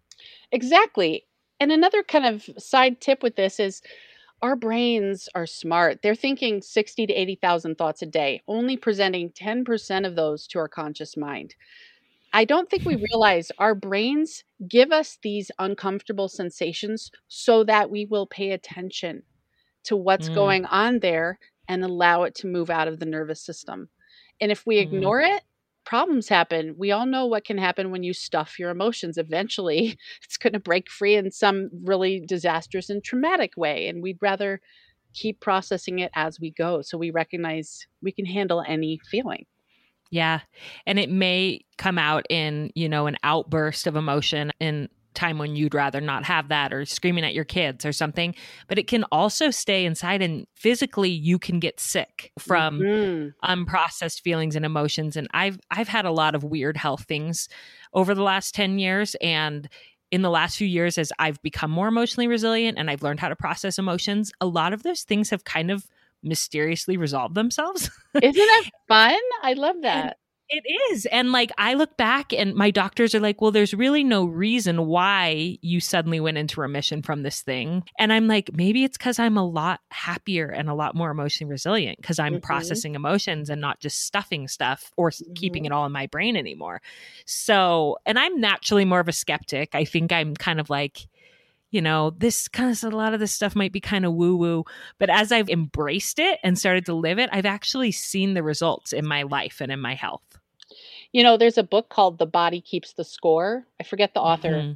Exactly. 0.52 1.24
And 1.58 1.72
another 1.72 2.02
kind 2.02 2.26
of 2.26 2.48
side 2.58 3.00
tip 3.00 3.22
with 3.22 3.36
this 3.36 3.58
is 3.58 3.82
our 4.42 4.56
brains 4.56 5.28
are 5.34 5.46
smart. 5.46 6.00
They're 6.02 6.14
thinking 6.14 6.62
60 6.62 7.06
to 7.06 7.12
80,000 7.12 7.76
thoughts 7.76 8.02
a 8.02 8.06
day, 8.06 8.42
only 8.48 8.76
presenting 8.76 9.30
10% 9.30 10.06
of 10.06 10.16
those 10.16 10.46
to 10.48 10.58
our 10.58 10.68
conscious 10.68 11.16
mind. 11.16 11.54
I 12.32 12.44
don't 12.44 12.70
think 12.70 12.84
we 12.84 12.96
realize 12.96 13.50
our 13.58 13.74
brains 13.74 14.44
give 14.68 14.92
us 14.92 15.18
these 15.22 15.50
uncomfortable 15.58 16.28
sensations 16.28 17.10
so 17.28 17.64
that 17.64 17.90
we 17.90 18.06
will 18.06 18.26
pay 18.26 18.52
attention 18.52 19.24
to 19.84 19.96
what's 19.96 20.28
mm. 20.28 20.34
going 20.34 20.64
on 20.66 21.00
there 21.00 21.38
and 21.68 21.84
allow 21.84 22.22
it 22.22 22.34
to 22.36 22.46
move 22.46 22.70
out 22.70 22.88
of 22.88 23.00
the 23.00 23.06
nervous 23.06 23.40
system. 23.40 23.88
And 24.40 24.52
if 24.52 24.64
we 24.66 24.76
mm. 24.76 24.82
ignore 24.82 25.20
it, 25.20 25.42
problems 25.84 26.28
happen. 26.28 26.76
We 26.78 26.92
all 26.92 27.06
know 27.06 27.26
what 27.26 27.44
can 27.44 27.58
happen 27.58 27.90
when 27.90 28.02
you 28.02 28.12
stuff 28.12 28.58
your 28.58 28.70
emotions. 28.70 29.18
Eventually, 29.18 29.98
it's 30.24 30.36
going 30.36 30.52
to 30.52 30.60
break 30.60 30.88
free 30.90 31.16
in 31.16 31.30
some 31.32 31.70
really 31.84 32.22
disastrous 32.26 32.90
and 32.90 33.02
traumatic 33.02 33.52
way. 33.56 33.88
And 33.88 34.02
we'd 34.02 34.18
rather 34.20 34.60
keep 35.14 35.40
processing 35.40 35.98
it 35.98 36.12
as 36.14 36.38
we 36.38 36.52
go 36.52 36.82
so 36.82 36.96
we 36.96 37.10
recognize 37.10 37.86
we 38.00 38.12
can 38.12 38.26
handle 38.26 38.62
any 38.66 39.00
feeling. 39.10 39.46
Yeah. 40.10 40.40
And 40.86 40.98
it 40.98 41.10
may 41.10 41.64
come 41.78 41.98
out 41.98 42.26
in, 42.28 42.70
you 42.74 42.88
know, 42.88 43.06
an 43.06 43.16
outburst 43.22 43.86
of 43.86 43.96
emotion 43.96 44.52
in 44.60 44.88
time 45.14 45.38
when 45.38 45.56
you'd 45.56 45.74
rather 45.74 46.00
not 46.00 46.24
have 46.24 46.48
that 46.48 46.72
or 46.72 46.84
screaming 46.84 47.24
at 47.24 47.34
your 47.34 47.44
kids 47.44 47.84
or 47.84 47.92
something 47.92 48.34
but 48.68 48.78
it 48.78 48.86
can 48.86 49.04
also 49.10 49.50
stay 49.50 49.84
inside 49.84 50.22
and 50.22 50.46
physically 50.54 51.10
you 51.10 51.38
can 51.38 51.58
get 51.58 51.80
sick 51.80 52.30
from 52.38 52.78
mm-hmm. 52.78 53.28
unprocessed 53.52 54.20
feelings 54.20 54.54
and 54.54 54.64
emotions 54.64 55.16
and 55.16 55.26
I've 55.32 55.58
I've 55.70 55.88
had 55.88 56.04
a 56.04 56.12
lot 56.12 56.34
of 56.34 56.44
weird 56.44 56.76
health 56.76 57.04
things 57.04 57.48
over 57.92 58.14
the 58.14 58.22
last 58.22 58.54
10 58.54 58.78
years 58.78 59.16
and 59.20 59.68
in 60.12 60.22
the 60.22 60.30
last 60.30 60.56
few 60.56 60.66
years 60.66 60.96
as 60.96 61.12
I've 61.18 61.42
become 61.42 61.70
more 61.70 61.88
emotionally 61.88 62.28
resilient 62.28 62.78
and 62.78 62.88
I've 62.88 63.02
learned 63.02 63.20
how 63.20 63.28
to 63.28 63.36
process 63.36 63.78
emotions 63.78 64.32
a 64.40 64.46
lot 64.46 64.72
of 64.72 64.84
those 64.84 65.02
things 65.02 65.30
have 65.30 65.44
kind 65.44 65.72
of 65.72 65.88
mysteriously 66.22 66.96
resolve 66.96 67.34
themselves. 67.34 67.90
Isn't 68.22 68.34
that 68.34 68.64
fun? 68.88 69.20
I 69.42 69.54
love 69.54 69.76
that. 69.82 70.16
It 70.52 70.64
is. 70.90 71.06
And 71.06 71.30
like 71.30 71.52
I 71.58 71.74
look 71.74 71.96
back 71.96 72.32
and 72.32 72.56
my 72.56 72.72
doctors 72.72 73.14
are 73.14 73.20
like, 73.20 73.40
well, 73.40 73.52
there's 73.52 73.72
really 73.72 74.02
no 74.02 74.24
reason 74.24 74.86
why 74.86 75.58
you 75.62 75.78
suddenly 75.78 76.18
went 76.18 76.38
into 76.38 76.60
remission 76.60 77.02
from 77.02 77.22
this 77.22 77.40
thing. 77.40 77.84
And 78.00 78.12
I'm 78.12 78.26
like, 78.26 78.50
maybe 78.52 78.82
it's 78.82 78.98
because 78.98 79.20
I'm 79.20 79.36
a 79.36 79.46
lot 79.46 79.78
happier 79.92 80.48
and 80.48 80.68
a 80.68 80.74
lot 80.74 80.96
more 80.96 81.12
emotionally 81.12 81.52
resilient 81.52 81.98
because 82.00 82.18
I'm 82.18 82.34
mm-hmm. 82.34 82.40
processing 82.40 82.96
emotions 82.96 83.48
and 83.48 83.60
not 83.60 83.78
just 83.78 84.04
stuffing 84.04 84.48
stuff 84.48 84.90
or 84.96 85.10
mm-hmm. 85.10 85.34
keeping 85.34 85.66
it 85.66 85.72
all 85.72 85.86
in 85.86 85.92
my 85.92 86.08
brain 86.08 86.36
anymore. 86.36 86.82
So, 87.26 87.98
and 88.04 88.18
I'm 88.18 88.40
naturally 88.40 88.84
more 88.84 89.00
of 89.00 89.08
a 89.08 89.12
skeptic. 89.12 89.76
I 89.76 89.84
think 89.84 90.10
I'm 90.10 90.34
kind 90.34 90.58
of 90.58 90.68
like, 90.68 91.06
you 91.70 91.80
know, 91.80 92.10
this 92.10 92.48
kind 92.48 92.70
of 92.70 92.82
a 92.92 92.96
lot 92.96 93.14
of 93.14 93.20
this 93.20 93.32
stuff 93.32 93.54
might 93.54 93.72
be 93.72 93.80
kind 93.80 94.04
of 94.04 94.14
woo 94.14 94.36
woo. 94.36 94.64
But 94.98 95.10
as 95.10 95.30
I've 95.30 95.48
embraced 95.48 96.18
it 96.18 96.40
and 96.42 96.58
started 96.58 96.84
to 96.86 96.94
live 96.94 97.18
it, 97.18 97.30
I've 97.32 97.46
actually 97.46 97.92
seen 97.92 98.34
the 98.34 98.42
results 98.42 98.92
in 98.92 99.06
my 99.06 99.22
life 99.22 99.60
and 99.60 99.70
in 99.70 99.80
my 99.80 99.94
health. 99.94 100.22
You 101.12 101.22
know, 101.22 101.36
there's 101.36 101.58
a 101.58 101.62
book 101.62 101.88
called 101.88 102.18
The 102.18 102.26
Body 102.26 102.60
Keeps 102.60 102.92
the 102.92 103.04
Score. 103.04 103.66
I 103.80 103.84
forget 103.84 104.14
the 104.14 104.20
author, 104.20 104.50
mm-hmm. 104.50 104.72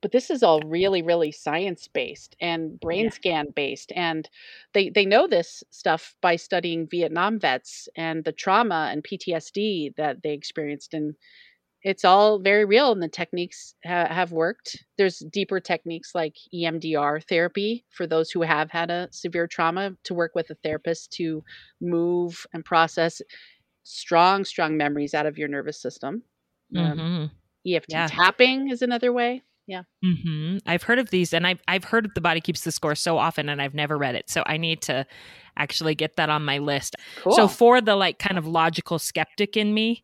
but 0.00 0.12
this 0.12 0.30
is 0.30 0.42
all 0.42 0.60
really, 0.60 1.02
really 1.02 1.30
science 1.30 1.88
based 1.88 2.36
and 2.40 2.78
brain 2.80 3.04
yeah. 3.04 3.10
scan 3.10 3.46
based. 3.54 3.92
And 3.94 4.28
they, 4.72 4.88
they 4.88 5.04
know 5.04 5.26
this 5.26 5.62
stuff 5.70 6.14
by 6.22 6.36
studying 6.36 6.86
Vietnam 6.86 7.38
vets 7.38 7.88
and 7.96 8.24
the 8.24 8.32
trauma 8.32 8.88
and 8.92 9.04
PTSD 9.04 9.96
that 9.96 10.22
they 10.22 10.32
experienced. 10.32 10.94
And 10.94 11.14
it's 11.84 12.04
all 12.04 12.38
very 12.38 12.64
real 12.64 12.90
and 12.92 13.02
the 13.02 13.08
techniques 13.08 13.74
ha- 13.84 14.08
have 14.08 14.32
worked 14.32 14.82
there's 14.98 15.18
deeper 15.30 15.60
techniques 15.60 16.14
like 16.14 16.34
emdr 16.52 17.22
therapy 17.28 17.84
for 17.90 18.06
those 18.06 18.30
who 18.30 18.42
have 18.42 18.70
had 18.70 18.90
a 18.90 19.08
severe 19.12 19.46
trauma 19.46 19.92
to 20.02 20.14
work 20.14 20.32
with 20.34 20.50
a 20.50 20.56
therapist 20.64 21.12
to 21.12 21.44
move 21.80 22.46
and 22.52 22.64
process 22.64 23.22
strong 23.84 24.44
strong 24.44 24.76
memories 24.76 25.14
out 25.14 25.26
of 25.26 25.38
your 25.38 25.48
nervous 25.48 25.80
system 25.80 26.22
um, 26.76 26.98
mm-hmm. 26.98 27.74
eft 27.74 27.86
yeah. 27.88 28.06
tapping 28.08 28.70
is 28.70 28.82
another 28.82 29.12
way 29.12 29.42
yeah 29.66 29.82
mm-hmm. 30.04 30.56
i've 30.66 30.82
heard 30.82 30.98
of 30.98 31.10
these 31.10 31.32
and 31.32 31.46
I've, 31.46 31.60
I've 31.68 31.84
heard 31.84 32.06
of 32.06 32.14
the 32.14 32.20
body 32.20 32.40
keeps 32.40 32.62
the 32.62 32.72
score 32.72 32.94
so 32.94 33.18
often 33.18 33.48
and 33.48 33.60
i've 33.60 33.74
never 33.74 33.96
read 33.96 34.14
it 34.14 34.28
so 34.30 34.42
i 34.46 34.56
need 34.56 34.80
to 34.82 35.06
actually 35.56 35.94
get 35.94 36.16
that 36.16 36.30
on 36.30 36.44
my 36.44 36.58
list 36.58 36.96
cool. 37.22 37.32
so 37.34 37.46
for 37.46 37.80
the 37.80 37.94
like 37.94 38.18
kind 38.18 38.38
of 38.38 38.46
logical 38.46 38.98
skeptic 38.98 39.56
in 39.56 39.72
me 39.72 40.02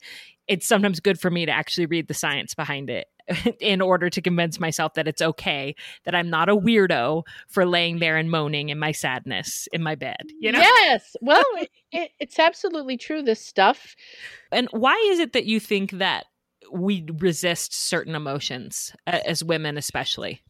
it's 0.50 0.66
sometimes 0.66 0.98
good 0.98 1.18
for 1.20 1.30
me 1.30 1.46
to 1.46 1.52
actually 1.52 1.86
read 1.86 2.08
the 2.08 2.14
science 2.14 2.54
behind 2.54 2.90
it 2.90 3.06
in 3.60 3.80
order 3.80 4.10
to 4.10 4.20
convince 4.20 4.58
myself 4.58 4.94
that 4.94 5.06
it's 5.06 5.22
okay 5.22 5.76
that 6.04 6.14
I'm 6.14 6.28
not 6.28 6.48
a 6.48 6.56
weirdo 6.56 7.22
for 7.46 7.64
laying 7.64 8.00
there 8.00 8.16
and 8.16 8.28
moaning 8.28 8.68
in 8.68 8.78
my 8.78 8.90
sadness 8.90 9.68
in 9.72 9.80
my 9.80 9.94
bed. 9.94 10.22
You 10.40 10.52
know? 10.52 10.58
Yes. 10.58 11.16
Well, 11.22 11.44
it, 11.92 12.10
it's 12.18 12.40
absolutely 12.40 12.96
true. 12.96 13.22
This 13.22 13.44
stuff. 13.44 13.94
And 14.50 14.68
why 14.72 14.96
is 15.12 15.20
it 15.20 15.32
that 15.34 15.46
you 15.46 15.60
think 15.60 15.92
that 15.92 16.24
we 16.72 17.06
resist 17.18 17.72
certain 17.72 18.16
emotions 18.16 18.92
as 19.06 19.44
women, 19.44 19.78
especially? 19.78 20.40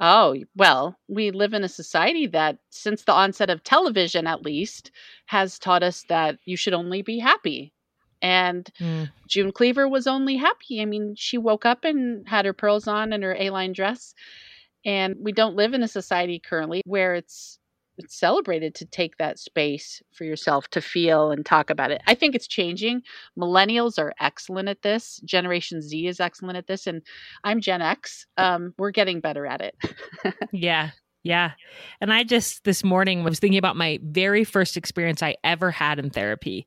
Oh, 0.00 0.36
well, 0.54 0.96
we 1.08 1.32
live 1.32 1.52
in 1.52 1.64
a 1.64 1.68
society 1.68 2.28
that, 2.28 2.58
since 2.70 3.02
the 3.02 3.12
onset 3.12 3.50
of 3.50 3.62
television 3.62 4.26
at 4.26 4.42
least, 4.42 4.90
has 5.26 5.58
taught 5.58 5.82
us 5.82 6.04
that 6.08 6.38
you 6.46 6.56
should 6.56 6.74
only 6.74 7.02
be 7.02 7.18
happy 7.18 7.74
and 8.22 8.68
mm. 8.80 9.10
June 9.28 9.52
Cleaver 9.52 9.88
was 9.88 10.06
only 10.06 10.36
happy. 10.36 10.80
I 10.80 10.84
mean, 10.84 11.14
she 11.16 11.38
woke 11.38 11.66
up 11.66 11.84
and 11.84 12.26
had 12.28 12.44
her 12.44 12.52
pearls 12.52 12.86
on 12.86 13.12
and 13.12 13.22
her 13.22 13.36
A-line 13.38 13.72
dress. 13.72 14.14
And 14.84 15.16
we 15.20 15.32
don't 15.32 15.56
live 15.56 15.74
in 15.74 15.82
a 15.82 15.88
society 15.88 16.38
currently 16.38 16.82
where 16.84 17.14
it's 17.14 17.58
it's 17.98 18.18
celebrated 18.18 18.74
to 18.74 18.84
take 18.84 19.16
that 19.16 19.38
space 19.38 20.02
for 20.12 20.24
yourself 20.24 20.68
to 20.68 20.80
feel 20.80 21.30
and 21.30 21.46
talk 21.46 21.70
about 21.70 21.90
it. 21.90 22.02
I 22.06 22.14
think 22.14 22.34
it's 22.34 22.46
changing. 22.46 23.02
Millennials 23.38 23.98
are 23.98 24.12
excellent 24.20 24.68
at 24.68 24.82
this. 24.82 25.20
Generation 25.24 25.80
Z 25.80 26.06
is 26.06 26.20
excellent 26.20 26.58
at 26.58 26.66
this, 26.66 26.86
and 26.86 27.02
I'm 27.44 27.60
Gen 27.60 27.82
X. 27.82 28.26
Um, 28.36 28.74
we're 28.78 28.90
getting 28.90 29.20
better 29.20 29.46
at 29.46 29.60
it. 29.60 29.76
yeah, 30.52 30.90
yeah. 31.26 31.52
And 32.00 32.12
I 32.12 32.22
just 32.22 32.62
this 32.62 32.84
morning 32.84 33.24
was 33.24 33.40
thinking 33.40 33.58
about 33.58 33.76
my 33.76 33.98
very 34.00 34.44
first 34.44 34.76
experience 34.76 35.24
I 35.24 35.34
ever 35.42 35.72
had 35.72 35.98
in 35.98 36.10
therapy. 36.10 36.66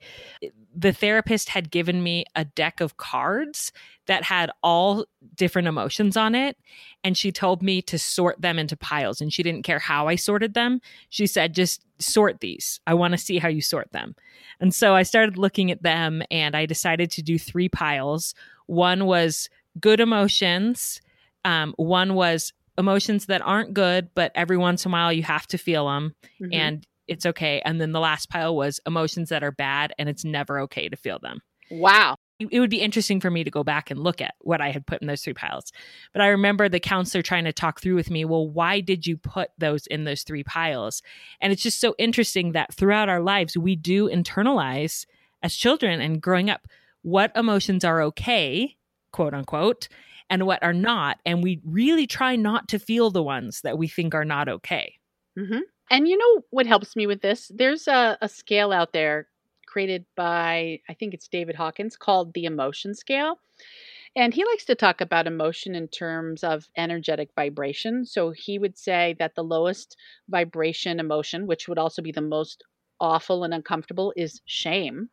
The 0.75 0.91
therapist 0.91 1.47
had 1.47 1.71
given 1.71 2.03
me 2.03 2.25
a 2.35 2.43
deck 2.43 2.81
of 2.81 2.97
cards 2.97 3.71
that 4.07 4.23
had 4.23 4.51
all 4.61 5.05
different 5.35 5.69
emotions 5.69 6.17
on 6.17 6.35
it. 6.35 6.57
And 7.05 7.17
she 7.17 7.31
told 7.31 7.63
me 7.63 7.81
to 7.83 7.97
sort 7.97 8.41
them 8.41 8.59
into 8.59 8.75
piles. 8.75 9.21
And 9.21 9.31
she 9.31 9.43
didn't 9.43 9.63
care 9.63 9.79
how 9.79 10.09
I 10.09 10.15
sorted 10.15 10.55
them. 10.55 10.81
She 11.09 11.25
said, 11.25 11.55
just 11.55 11.85
sort 11.99 12.41
these. 12.41 12.81
I 12.85 12.95
want 12.95 13.13
to 13.13 13.17
see 13.17 13.37
how 13.37 13.47
you 13.47 13.61
sort 13.61 13.91
them. 13.93 14.13
And 14.59 14.75
so 14.75 14.93
I 14.93 15.03
started 15.03 15.37
looking 15.37 15.71
at 15.71 15.83
them 15.83 16.21
and 16.29 16.53
I 16.53 16.65
decided 16.65 17.11
to 17.11 17.21
do 17.21 17.39
three 17.39 17.69
piles. 17.69 18.35
One 18.65 19.05
was 19.05 19.49
good 19.79 20.01
emotions. 20.01 21.01
Um, 21.45 21.73
one 21.77 22.13
was 22.13 22.51
emotions 22.79 23.27
that 23.27 23.41
aren't 23.41 23.73
good, 23.73 24.09
but 24.15 24.31
every 24.33 24.57
once 24.57 24.85
in 24.85 24.91
a 24.91 24.93
while 24.93 25.13
you 25.13 25.21
have 25.23 25.45
to 25.47 25.57
feel 25.57 25.87
them 25.87 26.15
mm-hmm. 26.41 26.53
and 26.53 26.87
it's 27.07 27.25
okay. 27.25 27.61
And 27.65 27.81
then 27.81 27.91
the 27.91 27.99
last 27.99 28.29
pile 28.29 28.55
was 28.55 28.79
emotions 28.87 29.29
that 29.29 29.43
are 29.43 29.51
bad 29.51 29.93
and 29.99 30.07
it's 30.07 30.23
never 30.23 30.59
okay 30.61 30.89
to 30.89 30.95
feel 30.95 31.19
them. 31.19 31.41
Wow. 31.69 32.15
It 32.39 32.61
would 32.61 32.69
be 32.69 32.81
interesting 32.81 33.19
for 33.19 33.29
me 33.29 33.43
to 33.43 33.51
go 33.51 33.65
back 33.65 33.91
and 33.91 33.99
look 33.99 34.21
at 34.21 34.35
what 34.39 34.61
I 34.61 34.71
had 34.71 34.87
put 34.87 35.01
in 35.01 35.07
those 35.07 35.21
three 35.21 35.33
piles. 35.33 35.73
But 36.13 36.21
I 36.21 36.27
remember 36.27 36.69
the 36.69 36.79
counselor 36.79 37.21
trying 37.21 37.43
to 37.43 37.51
talk 37.51 37.81
through 37.81 37.95
with 37.95 38.09
me, 38.09 38.23
well, 38.23 38.47
why 38.47 38.79
did 38.79 39.05
you 39.05 39.17
put 39.17 39.49
those 39.57 39.85
in 39.87 40.05
those 40.05 40.23
three 40.23 40.43
piles? 40.43 41.01
And 41.41 41.51
it's 41.51 41.61
just 41.61 41.81
so 41.81 41.95
interesting 41.97 42.53
that 42.53 42.73
throughout 42.73 43.09
our 43.09 43.19
lives, 43.19 43.57
we 43.57 43.75
do 43.75 44.07
internalize 44.07 45.05
as 45.43 45.53
children 45.53 45.99
and 45.99 46.21
growing 46.21 46.49
up 46.49 46.61
what 47.01 47.35
emotions 47.35 47.83
are 47.83 48.01
okay, 48.03 48.77
quote 49.11 49.33
unquote, 49.33 49.89
and 50.29 50.45
what 50.45 50.63
are 50.63 50.73
not. 50.73 51.19
And 51.25 51.43
we 51.43 51.61
really 51.65 52.07
try 52.07 52.35
not 52.35 52.67
to 52.69 52.79
feel 52.79 53.09
the 53.09 53.23
ones 53.23 53.61
that 53.61 53.77
we 53.77 53.87
think 53.87 54.13
are 54.13 54.25
not 54.25 54.47
okay. 54.47 54.95
Mm-hmm. 55.37 55.59
And 55.91 56.07
you 56.07 56.17
know 56.17 56.45
what 56.51 56.67
helps 56.67 56.95
me 56.95 57.07
with 57.07 57.21
this? 57.21 57.51
There's 57.53 57.87
a, 57.87 58.17
a 58.21 58.29
scale 58.29 58.71
out 58.71 58.93
there 58.93 59.27
created 59.65 60.05
by, 60.15 60.79
I 60.89 60.93
think 60.93 61.13
it's 61.13 61.27
David 61.27 61.55
Hawkins, 61.55 61.95
called 61.95 62.33
the 62.33 62.45
emotion 62.45 62.93
scale. 62.93 63.39
And 64.15 64.33
he 64.33 64.43
likes 64.43 64.65
to 64.65 64.75
talk 64.75 65.01
about 65.01 65.27
emotion 65.27 65.75
in 65.75 65.87
terms 65.87 66.43
of 66.43 66.67
energetic 66.75 67.29
vibration. 67.35 68.05
So 68.05 68.31
he 68.31 68.57
would 68.57 68.77
say 68.77 69.15
that 69.19 69.35
the 69.35 69.43
lowest 69.43 69.97
vibration 70.27 70.99
emotion, 70.99 71.45
which 71.45 71.67
would 71.67 71.77
also 71.77 72.01
be 72.01 72.11
the 72.11 72.21
most 72.21 72.63
awful 72.99 73.43
and 73.43 73.53
uncomfortable, 73.53 74.11
is 74.15 74.41
shame. 74.45 75.09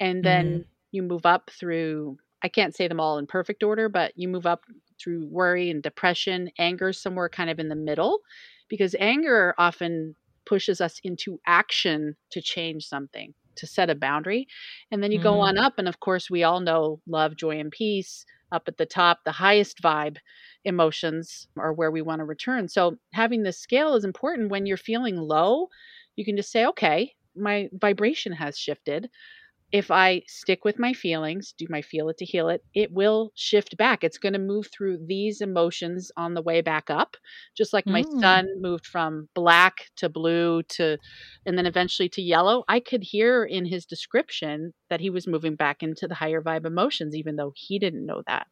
And 0.00 0.24
then 0.24 0.58
mm. 0.58 0.64
you 0.90 1.02
move 1.02 1.24
up 1.24 1.50
through 1.50 2.18
I 2.42 2.48
can't 2.48 2.74
say 2.74 2.88
them 2.88 3.00
all 3.00 3.18
in 3.18 3.26
perfect 3.26 3.62
order, 3.62 3.88
but 3.88 4.12
you 4.16 4.28
move 4.28 4.46
up 4.46 4.64
through 5.00 5.26
worry 5.26 5.70
and 5.70 5.82
depression, 5.82 6.50
anger 6.58 6.92
somewhere 6.92 7.28
kind 7.28 7.50
of 7.50 7.58
in 7.58 7.68
the 7.68 7.74
middle, 7.74 8.20
because 8.68 8.94
anger 8.98 9.54
often 9.58 10.14
pushes 10.44 10.80
us 10.80 11.00
into 11.02 11.40
action 11.46 12.16
to 12.30 12.40
change 12.40 12.86
something, 12.86 13.34
to 13.56 13.66
set 13.66 13.90
a 13.90 13.94
boundary. 13.94 14.46
And 14.90 15.02
then 15.02 15.12
you 15.12 15.18
mm. 15.18 15.24
go 15.24 15.40
on 15.40 15.58
up. 15.58 15.74
And 15.78 15.88
of 15.88 16.00
course, 16.00 16.30
we 16.30 16.44
all 16.44 16.60
know 16.60 17.00
love, 17.06 17.36
joy, 17.36 17.58
and 17.58 17.70
peace 17.70 18.24
up 18.52 18.68
at 18.68 18.76
the 18.76 18.86
top, 18.86 19.18
the 19.24 19.32
highest 19.32 19.82
vibe 19.82 20.18
emotions 20.64 21.48
are 21.58 21.72
where 21.72 21.90
we 21.90 22.02
want 22.02 22.20
to 22.20 22.24
return. 22.24 22.68
So 22.68 22.96
having 23.12 23.42
this 23.42 23.58
scale 23.58 23.94
is 23.94 24.04
important 24.04 24.50
when 24.50 24.66
you're 24.66 24.76
feeling 24.76 25.16
low. 25.16 25.68
You 26.14 26.24
can 26.24 26.36
just 26.36 26.52
say, 26.52 26.64
okay, 26.66 27.14
my 27.36 27.68
vibration 27.72 28.32
has 28.32 28.56
shifted 28.56 29.10
if 29.72 29.90
I 29.90 30.22
stick 30.28 30.64
with 30.64 30.78
my 30.78 30.92
feelings, 30.92 31.52
do 31.58 31.66
my 31.68 31.82
feel 31.82 32.08
it 32.08 32.18
to 32.18 32.24
heal 32.24 32.48
it, 32.48 32.62
it 32.74 32.92
will 32.92 33.32
shift 33.34 33.76
back. 33.76 34.04
It's 34.04 34.18
going 34.18 34.32
to 34.34 34.38
move 34.38 34.68
through 34.72 34.98
these 35.06 35.40
emotions 35.40 36.12
on 36.16 36.34
the 36.34 36.42
way 36.42 36.60
back 36.60 36.88
up, 36.88 37.16
just 37.56 37.72
like 37.72 37.86
my 37.86 38.02
mm. 38.02 38.20
son 38.20 38.48
moved 38.60 38.86
from 38.86 39.28
black 39.34 39.90
to 39.96 40.08
blue 40.08 40.62
to, 40.70 40.98
and 41.44 41.58
then 41.58 41.66
eventually 41.66 42.08
to 42.10 42.22
yellow. 42.22 42.64
I 42.68 42.78
could 42.78 43.02
hear 43.02 43.44
in 43.44 43.64
his 43.64 43.84
description 43.84 44.72
that 44.88 45.00
he 45.00 45.10
was 45.10 45.26
moving 45.26 45.56
back 45.56 45.82
into 45.82 46.06
the 46.06 46.14
higher 46.14 46.40
vibe 46.40 46.64
emotions, 46.64 47.16
even 47.16 47.34
though 47.34 47.52
he 47.56 47.78
didn't 47.80 48.06
know 48.06 48.22
that. 48.28 48.46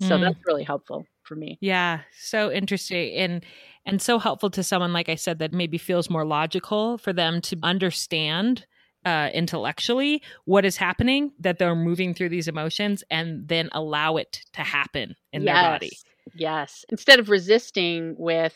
So 0.00 0.16
mm. 0.16 0.22
that's 0.22 0.38
really 0.46 0.64
helpful 0.64 1.04
for 1.22 1.36
me. 1.36 1.58
Yeah, 1.60 2.00
so 2.18 2.50
interesting 2.50 3.14
and 3.14 3.44
and 3.84 4.02
so 4.02 4.18
helpful 4.18 4.50
to 4.50 4.62
someone 4.62 4.92
like 4.92 5.08
I 5.08 5.14
said 5.14 5.38
that 5.38 5.52
maybe 5.52 5.78
feels 5.78 6.10
more 6.10 6.24
logical 6.24 6.98
for 6.98 7.12
them 7.12 7.40
to 7.42 7.58
understand 7.62 8.66
uh, 9.06 9.30
intellectually 9.32 10.20
what 10.44 10.64
is 10.64 10.76
happening, 10.76 11.32
that 11.38 11.58
they're 11.58 11.76
moving 11.76 12.12
through 12.12 12.28
these 12.28 12.48
emotions, 12.48 13.04
and 13.10 13.48
then 13.48 13.70
allow 13.72 14.16
it 14.16 14.44
to 14.52 14.62
happen 14.62 15.14
in 15.32 15.42
yes. 15.42 15.54
their 15.54 15.70
body. 15.70 15.98
Yes. 16.34 16.84
Instead 16.88 17.20
of 17.20 17.30
resisting 17.30 18.16
with 18.18 18.54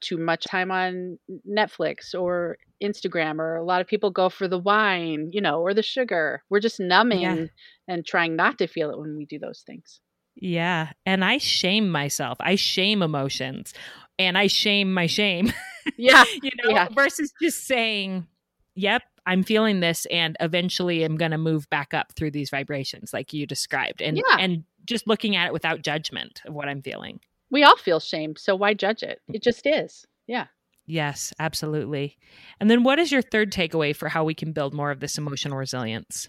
too 0.00 0.16
much 0.16 0.44
time 0.44 0.70
on 0.70 1.18
Netflix 1.48 2.18
or 2.18 2.56
Instagram, 2.82 3.38
or 3.38 3.56
a 3.56 3.64
lot 3.64 3.82
of 3.82 3.86
people 3.86 4.10
go 4.10 4.30
for 4.30 4.48
the 4.48 4.58
wine, 4.58 5.30
you 5.32 5.40
know, 5.40 5.60
or 5.60 5.74
the 5.74 5.82
sugar. 5.82 6.42
We're 6.48 6.60
just 6.60 6.80
numbing 6.80 7.20
yeah. 7.20 7.46
and 7.86 8.06
trying 8.06 8.36
not 8.36 8.58
to 8.58 8.66
feel 8.66 8.90
it 8.90 8.98
when 8.98 9.16
we 9.16 9.26
do 9.26 9.38
those 9.38 9.62
things. 9.66 10.00
Yeah. 10.34 10.92
And 11.06 11.24
I 11.24 11.38
shame 11.38 11.90
myself. 11.90 12.38
I 12.40 12.56
shame 12.56 13.02
emotions 13.02 13.74
and 14.18 14.36
I 14.36 14.46
shame 14.46 14.92
my 14.92 15.06
shame. 15.06 15.52
Yeah. 15.98 16.24
you 16.42 16.50
know, 16.64 16.70
yeah. 16.70 16.88
versus 16.94 17.30
just 17.42 17.66
saying, 17.66 18.26
yep, 18.74 19.02
I'm 19.26 19.42
feeling 19.42 19.80
this 19.80 20.06
and 20.06 20.36
eventually 20.40 21.02
I'm 21.04 21.16
going 21.16 21.30
to 21.30 21.38
move 21.38 21.68
back 21.70 21.94
up 21.94 22.12
through 22.14 22.32
these 22.32 22.50
vibrations 22.50 23.12
like 23.12 23.32
you 23.32 23.46
described. 23.46 24.02
And 24.02 24.16
Yeah. 24.16 24.36
and 24.38 24.64
just 24.84 25.06
looking 25.06 25.34
at 25.34 25.46
it 25.46 25.52
without 25.52 25.82
judgment 25.82 26.42
of 26.44 26.52
what 26.54 26.68
I'm 26.68 26.82
feeling. 26.82 27.20
We 27.50 27.62
all 27.62 27.76
feel 27.76 28.00
shame, 28.00 28.36
so 28.36 28.54
why 28.54 28.74
judge 28.74 29.02
it? 29.02 29.20
It 29.28 29.42
just 29.42 29.66
is. 29.66 30.04
Yeah. 30.26 30.46
Yes, 30.86 31.32
absolutely. 31.38 32.18
And 32.60 32.70
then 32.70 32.82
what 32.82 32.98
is 32.98 33.10
your 33.10 33.22
third 33.22 33.50
takeaway 33.50 33.96
for 33.96 34.08
how 34.10 34.24
we 34.24 34.34
can 34.34 34.52
build 34.52 34.74
more 34.74 34.90
of 34.90 35.00
this 35.00 35.16
emotional 35.16 35.56
resilience? 35.56 36.28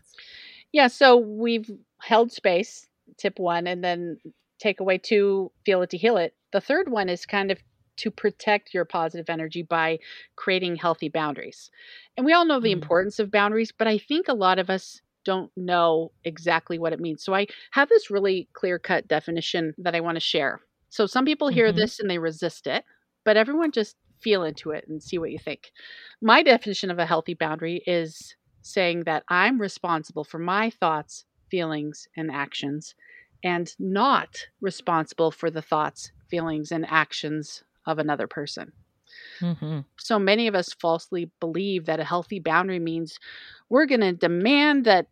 Yeah, 0.71 0.87
so 0.87 1.17
we've 1.17 1.69
held 1.99 2.31
space, 2.31 2.87
tip 3.17 3.39
1, 3.39 3.67
and 3.67 3.83
then 3.83 4.17
takeaway 4.63 5.01
2, 5.01 5.51
feel 5.65 5.81
it 5.81 5.89
to 5.89 5.97
heal 5.97 6.15
it. 6.17 6.33
The 6.53 6.61
third 6.61 6.89
one 6.89 7.09
is 7.09 7.25
kind 7.25 7.51
of 7.51 7.59
to 7.97 8.11
protect 8.11 8.73
your 8.73 8.85
positive 8.85 9.29
energy 9.29 9.61
by 9.63 9.99
creating 10.35 10.75
healthy 10.75 11.09
boundaries. 11.09 11.69
And 12.17 12.25
we 12.25 12.33
all 12.33 12.45
know 12.45 12.59
the 12.59 12.71
Mm. 12.71 12.73
importance 12.73 13.19
of 13.19 13.31
boundaries, 13.31 13.71
but 13.71 13.87
I 13.87 13.97
think 13.97 14.27
a 14.27 14.33
lot 14.33 14.59
of 14.59 14.69
us 14.69 15.01
don't 15.23 15.51
know 15.57 16.11
exactly 16.23 16.77
what 16.77 16.93
it 16.93 16.99
means. 16.99 17.23
So 17.23 17.33
I 17.33 17.47
have 17.71 17.89
this 17.89 18.11
really 18.11 18.47
clear-cut 18.53 19.07
definition 19.07 19.73
that 19.79 19.95
I 19.95 20.01
want 20.01 20.15
to 20.17 20.19
share. 20.21 20.61
So 20.89 21.07
some 21.07 21.25
people 21.25 21.49
hear 21.49 21.71
Mhm. 21.71 21.75
this 21.75 21.99
and 21.99 22.09
they 22.09 22.19
resist 22.19 22.67
it, 22.67 22.85
but 23.23 23.37
everyone 23.37 23.71
just 23.71 23.95
feel 24.21 24.43
into 24.43 24.71
it 24.71 24.85
and 24.87 25.01
see 25.01 25.17
what 25.17 25.31
you 25.31 25.39
think. 25.39 25.71
My 26.21 26.43
definition 26.43 26.91
of 26.91 26.99
a 26.99 27.05
healthy 27.05 27.33
boundary 27.33 27.83
is 27.85 28.35
saying 28.61 29.03
that 29.05 29.23
I'm 29.29 29.59
responsible 29.59 30.23
for 30.23 30.39
my 30.39 30.69
thoughts, 30.69 31.25
feelings, 31.49 32.07
and 32.15 32.31
actions, 32.31 32.95
and 33.43 33.71
not 33.79 34.47
responsible 34.61 35.31
for 35.31 35.49
the 35.51 35.61
thoughts, 35.61 36.11
feelings, 36.29 36.71
and 36.71 36.85
actions 36.89 37.63
of 37.85 37.99
another 37.99 38.27
person. 38.27 38.71
hmm 39.39 39.79
So 39.97 40.19
many 40.19 40.47
of 40.47 40.55
us 40.55 40.73
falsely 40.79 41.31
believe 41.39 41.85
that 41.85 41.99
a 41.99 42.03
healthy 42.05 42.39
boundary 42.39 42.79
means 42.79 43.17
we're 43.69 43.85
going 43.85 44.01
to 44.01 44.13
demand 44.13 44.85
that 44.85 45.07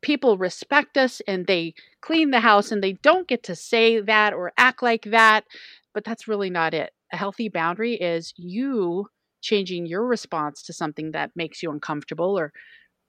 people 0.00 0.38
respect 0.38 0.96
us 0.96 1.20
and 1.26 1.46
they 1.46 1.74
clean 2.00 2.30
the 2.30 2.40
house 2.40 2.70
and 2.70 2.82
they 2.82 2.92
don't 2.94 3.28
get 3.28 3.42
to 3.44 3.56
say 3.56 4.00
that 4.00 4.32
or 4.32 4.52
act 4.56 4.82
like 4.82 5.04
that. 5.04 5.44
But 5.92 6.04
that's 6.04 6.28
really 6.28 6.50
not 6.50 6.74
it. 6.74 6.92
A 7.12 7.16
healthy 7.16 7.48
boundary 7.48 7.94
is 7.94 8.32
you 8.36 9.08
changing 9.40 9.86
your 9.86 10.04
response 10.04 10.62
to 10.64 10.72
something 10.72 11.12
that 11.12 11.30
makes 11.34 11.62
you 11.62 11.70
uncomfortable 11.70 12.38
or 12.38 12.52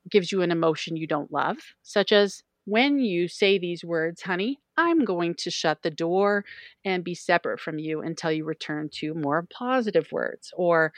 gives 0.10 0.32
you 0.32 0.42
an 0.42 0.52
emotion 0.52 0.96
you 0.96 1.08
don't 1.08 1.32
love, 1.32 1.58
such 1.84 2.12
as 2.12 2.44
when 2.70 3.00
you 3.00 3.28
say 3.28 3.58
these 3.58 3.84
words, 3.84 4.22
honey, 4.22 4.60
I'm 4.78 5.04
going 5.04 5.36
to 5.40 5.52
shut 5.52 5.82
the 5.82 5.92
door 5.92 6.46
and 6.86 7.04
be 7.04 7.16
separate 7.16 7.60
from 7.60 7.80
you 7.80 8.02
until 8.02 8.32
you 8.32 8.46
return 8.46 8.90
to 9.00 9.14
more 9.14 9.48
positive 9.52 10.08
words. 10.12 10.52
Or 10.56 10.94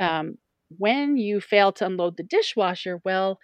um, 0.00 0.38
when 0.78 1.16
you 1.16 1.40
fail 1.40 1.72
to 1.72 1.86
unload 1.86 2.16
the 2.16 2.22
dishwasher, 2.22 3.00
well, 3.04 3.38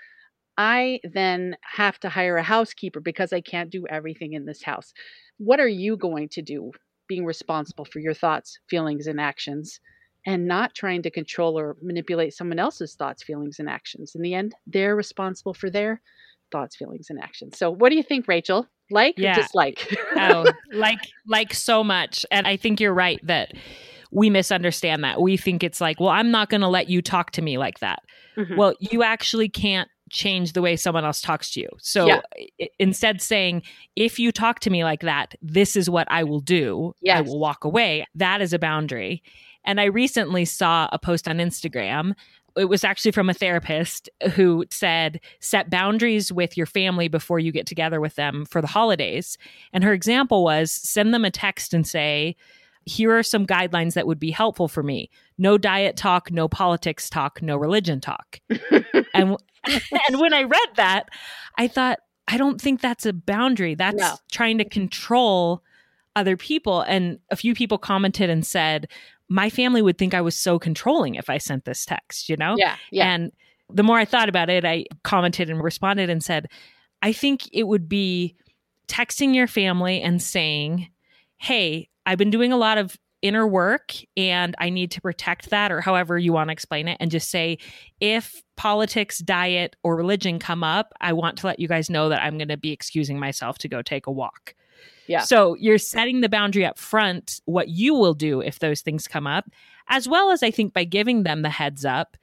I 0.57 1.01
then 1.05 1.57
have 1.63 1.99
to 2.01 2.09
hire 2.11 2.37
a 2.37 2.43
housekeeper 2.43 3.01
because 3.01 3.33
I 3.33 3.41
can't 3.41 3.71
do 3.71 3.87
everything 3.89 4.35
in 4.35 4.45
this 4.45 4.63
house. 4.63 4.93
What 5.39 5.61
are 5.61 5.69
you 5.69 5.97
going 5.97 6.29
to 6.31 6.43
do 6.43 6.73
being 7.09 7.25
responsible 7.25 7.87
for 7.87 8.01
your 8.01 8.15
thoughts, 8.15 8.59
feelings, 8.69 9.07
and 9.07 9.21
actions? 9.21 9.81
And 10.25 10.47
not 10.47 10.75
trying 10.75 11.03
to 11.03 11.11
control 11.11 11.59
or 11.59 11.77
manipulate 11.83 12.35
someone 12.35 12.61
else's 12.61 12.95
thoughts, 12.95 13.25
feelings, 13.25 13.59
and 13.59 13.69
actions. 13.69 14.15
In 14.15 14.23
the 14.23 14.35
end, 14.35 14.55
they're 14.67 14.95
responsible 14.95 15.55
for 15.55 15.69
their 15.69 16.01
thoughts, 16.53 16.77
feelings, 16.77 17.07
and 17.11 17.19
actions. 17.21 17.59
So, 17.59 17.71
what 17.71 17.89
do 17.91 17.97
you 17.97 18.03
think, 18.03 18.29
Rachel? 18.29 18.67
Like 18.91 19.15
Yeah. 19.17 19.33
or 19.33 19.43
dislike? 19.43 19.93
oh, 20.17 20.53
like 20.73 20.99
like 21.27 21.55
so 21.55 21.83
much. 21.83 22.27
And 22.31 22.47
I 22.47 22.57
think 22.57 22.79
you're 22.81 22.93
right 22.95 23.19
that 23.27 23.53
we 24.11 24.29
misunderstand 24.29 25.03
that. 25.05 25.21
We 25.23 25.37
think 25.39 25.65
it's 25.65 25.81
like, 25.81 25.99
well, 25.99 26.11
I'm 26.11 26.31
not 26.31 26.51
going 26.51 26.61
to 26.61 26.69
let 26.69 26.89
you 26.91 27.01
talk 27.01 27.31
to 27.33 27.43
me 27.43 27.57
like 27.57 27.79
that. 27.81 28.01
Mhm. 28.37 28.57
Well, 28.59 28.75
you 28.79 29.03
actually 29.03 29.49
can't 29.49 29.89
change 30.11 30.53
the 30.53 30.61
way 30.61 30.77
someone 30.77 31.07
else 31.07 31.23
talks 31.23 31.51
to 31.53 31.61
you. 31.61 31.69
So 31.81 32.07
Yeah. 32.07 32.21
i- 32.61 32.69
instead 32.79 33.23
saying, 33.23 33.63
if 33.97 34.19
you 34.19 34.31
talk 34.31 34.61
to 34.61 34.69
me 34.71 34.85
like 34.85 35.01
that, 35.01 35.35
this 35.41 35.75
is 35.75 35.89
what 35.89 36.07
I 36.11 36.25
will 36.25 36.41
do. 36.41 36.95
I 37.11 37.23
will 37.23 37.39
walk 37.39 37.65
away. 37.65 38.05
That 38.15 38.43
is 38.43 38.53
a 38.53 38.59
boundary. 38.59 39.23
And 39.65 39.81
I 39.81 39.85
recently 39.85 40.45
saw 40.45 40.89
a 40.93 40.99
post 40.99 41.27
on 41.27 41.39
Instagram. 41.39 42.13
It 42.57 42.67
was 42.67 42.85
actually 42.85 43.13
from 43.13 43.31
a 43.31 43.35
therapist 43.35 44.09
who 44.35 44.65
said, 44.71 45.21
set 45.41 45.71
boundaries 45.71 46.33
with 46.33 46.57
your 46.57 46.67
family 46.67 47.09
before 47.09 47.39
you 47.39 47.53
get 47.53 47.67
together 47.67 48.01
with 48.01 48.15
them 48.17 48.45
for 48.45 48.61
the 48.61 48.67
holidays. 48.67 49.39
And 49.73 49.83
her 49.85 49.93
example 49.93 50.45
was 50.45 50.71
send 50.73 51.15
them 51.15 51.25
a 51.25 51.31
text 51.31 51.73
and 51.73 51.87
say, 51.87 52.37
here 52.85 53.17
are 53.17 53.23
some 53.23 53.47
guidelines 53.47 53.95
that 53.95 54.07
would 54.07 54.19
be 54.19 54.31
helpful 54.33 54.69
for 54.69 54.83
me. 54.83 55.09
No 55.39 55.57
diet 55.57 55.97
talk, 55.97 56.31
no 56.33 56.49
politics 56.49 57.09
talk, 57.09 57.41
no 57.41 57.57
religion 57.57 58.01
talk. 58.01 58.41
and 59.15 59.37
and 60.09 60.21
when 60.21 60.35
I 60.35 60.43
read 60.43 60.69
that, 60.77 61.09
I 61.57 61.69
thought, 61.69 62.01
I 62.29 62.37
don't 62.37 62.61
think 62.61 62.81
that's 62.81 63.07
a 63.07 63.13
boundary. 63.13 63.75
That's 63.75 63.97
No. 63.97 64.15
trying 64.31 64.59
to 64.59 64.65
control 64.65 65.63
other 66.17 66.37
people. 66.37 66.81
And 66.83 67.19
a 67.31 67.37
few 67.37 67.55
people 67.55 67.79
commented 67.79 68.29
and 68.31 68.45
said, 68.45 68.89
my 69.33 69.49
family 69.49 69.81
would 69.81 69.99
think 69.99 70.15
I 70.15 70.21
was 70.21 70.37
so 70.37 70.59
controlling 70.59 71.15
if 71.15 71.31
I 71.31 71.39
sent 71.39 71.65
this 71.65 71.85
text, 71.87 72.29
you 72.29 72.37
know? 72.37 72.55
yeah, 72.59 72.77
yeah, 72.91 73.13
And 73.13 73.33
the 73.71 73.83
more 73.83 73.99
I 73.99 74.05
thought 74.05 74.29
about 74.29 74.51
it, 74.51 74.65
I 74.65 74.85
commented 75.05 75.49
and 75.49 75.63
responded 75.63 76.11
and 76.11 76.23
said, 76.23 76.49
I 77.01 77.13
think 77.13 77.49
it 77.53 77.65
would 77.65 77.89
be 77.89 78.37
texting 78.89 79.35
your 79.35 79.47
family 79.47 80.03
and 80.03 80.21
saying, 80.23 80.89
Hey, 81.39 81.89
I've 82.05 82.19
been 82.19 82.31
doing 82.31 82.53
a 82.53 82.57
lot 82.57 82.79
of 82.79 82.97
inner 83.23 83.47
work 83.47 83.95
and 84.17 84.55
I 84.59 84.69
need 84.69 84.91
to 84.93 85.01
protect 85.01 85.51
that, 85.51 85.73
or 85.73 85.81
however 85.81 86.19
you 86.19 86.33
want 86.33 86.49
to 86.49 86.53
explain 86.53 86.89
it, 86.89 86.99
and 87.01 87.11
just 87.11 87.31
say, 87.31 87.59
if 88.01 88.43
politics, 88.57 89.19
diet, 89.19 89.77
or 89.83 89.97
religion 89.97 90.39
come 90.39 90.63
up, 90.63 90.93
I 91.01 91.13
want 91.13 91.39
to 91.39 91.47
let 91.47 91.59
you 91.59 91.69
guys 91.69 91.89
know 91.89 92.09
that 92.11 92.23
I'm 92.23 92.37
going 92.37 92.49
to 92.49 92.57
be 92.57 92.73
excusing 92.73 93.19
myself 93.19 93.59
to 93.59 93.69
go 93.69 93.81
take 93.81 94.09
a 94.09 94.13
walk. 94.13 94.55
Yeah. 95.07 95.21
So 95.23 95.55
you're 95.57 95.79
setting 95.79 96.21
the 96.21 96.29
boundary 96.29 96.65
up 96.65 96.79
front, 96.79 97.41
what 97.45 97.69
you 97.69 97.95
will 97.95 98.15
do 98.15 98.41
if 98.41 98.59
those 98.59 98.81
things 98.83 99.09
come 99.09 99.27
up, 99.27 99.51
as 99.89 100.09
well 100.09 100.31
as 100.31 100.43
I 100.43 100.51
think 100.51 100.73
by 100.73 100.85
giving 100.85 101.23
them 101.23 101.43
the 101.43 101.51
heads 101.51 101.85
up, 101.85 102.17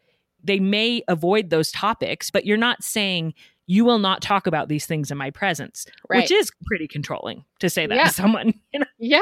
they 0.44 0.60
may 0.60 1.04
avoid 1.08 1.50
those 1.50 1.72
topics, 1.72 2.32
but 2.32 2.46
you're 2.46 2.58
not 2.58 2.84
saying 2.84 3.34
you 3.68 3.86
will 3.86 4.00
not 4.00 4.22
talk 4.22 4.48
about 4.48 4.68
these 4.70 4.86
things 4.86 5.12
in 5.12 5.18
my 5.18 5.30
presence, 5.30 5.86
right. 6.10 6.22
which 6.22 6.32
is 6.32 6.50
pretty 6.66 6.88
controlling 6.88 7.44
to 7.60 7.70
say 7.70 7.86
that 7.86 7.96
Yeah. 7.96 8.06
to 8.08 8.14
someone. 8.14 8.54
You 8.74 8.80
know? 8.80 8.86
Yeah, 8.98 9.20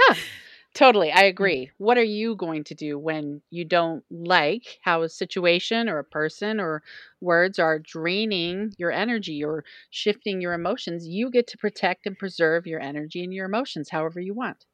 totally. 0.77 1.11
I 1.11 1.23
mm. 1.23 1.29
agree. 1.29 1.71
What 1.77 1.97
are 1.97 2.03
you 2.03 2.35
going 2.35 2.63
to 2.65 2.75
do 2.75 2.99
when 2.99 3.41
you 3.49 3.65
don't 3.65 4.03
like 4.11 4.79
how 4.81 5.01
a 5.01 5.09
situation 5.09 5.89
or 5.89 5.99
a 5.99 6.03
person 6.03 6.59
or 6.59 6.83
words 7.19 7.59
are 7.59 7.79
draining 7.79 8.73
your 8.77 8.91
energy 8.91 9.43
or 9.43 9.65
shifting 9.89 10.39
your 10.39 10.53
emotions? 10.53 11.07
You 11.07 11.31
get 11.31 11.47
to 11.47 11.57
protect 11.57 12.05
and 12.05 12.17
preserve 12.17 12.67
your 12.67 12.79
energy 12.79 13.23
and 13.23 13.33
your 13.33 13.45
emotions 13.45 13.89
however 13.89 14.19
you 14.19 14.33
want. 14.33 14.65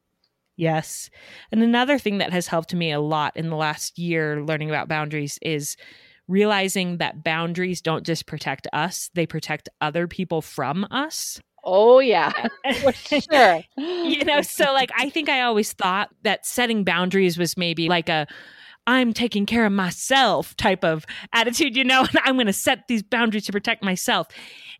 Yes. 0.55 1.09
And 1.51 1.63
another 1.63 1.97
thing 1.97 2.19
that 2.19 2.31
has 2.31 2.47
helped 2.47 2.75
me 2.75 2.91
a 2.91 2.99
lot 2.99 3.35
in 3.35 3.49
the 3.49 3.55
last 3.55 3.97
year 3.97 4.43
learning 4.43 4.69
about 4.69 4.87
boundaries 4.87 5.39
is 5.41 5.75
realizing 6.27 6.97
that 6.97 7.23
boundaries 7.23 7.81
don't 7.81 8.05
just 8.05 8.27
protect 8.27 8.67
us, 8.71 9.09
they 9.13 9.25
protect 9.25 9.69
other 9.81 10.07
people 10.07 10.41
from 10.41 10.85
us. 10.91 11.41
Oh, 11.63 11.99
yeah, 11.99 12.31
sure. 13.03 13.61
you 13.77 14.23
know 14.25 14.41
so 14.41 14.65
like 14.73 14.91
i 14.97 15.09
think 15.09 15.29
i 15.29 15.41
always 15.41 15.71
thought 15.73 16.09
that 16.23 16.45
setting 16.45 16.83
boundaries 16.83 17.37
was 17.37 17.55
maybe 17.57 17.87
like 17.89 18.09
a 18.09 18.27
i'm 18.85 19.13
taking 19.13 19.45
care 19.45 19.65
of 19.65 19.71
myself 19.71 20.55
type 20.57 20.83
of 20.83 21.05
attitude 21.33 21.75
you 21.75 21.83
know 21.83 22.01
and 22.09 22.19
i'm 22.25 22.35
going 22.35 22.47
to 22.47 22.53
set 22.53 22.87
these 22.87 23.01
boundaries 23.03 23.45
to 23.45 23.51
protect 23.51 23.81
myself 23.83 24.27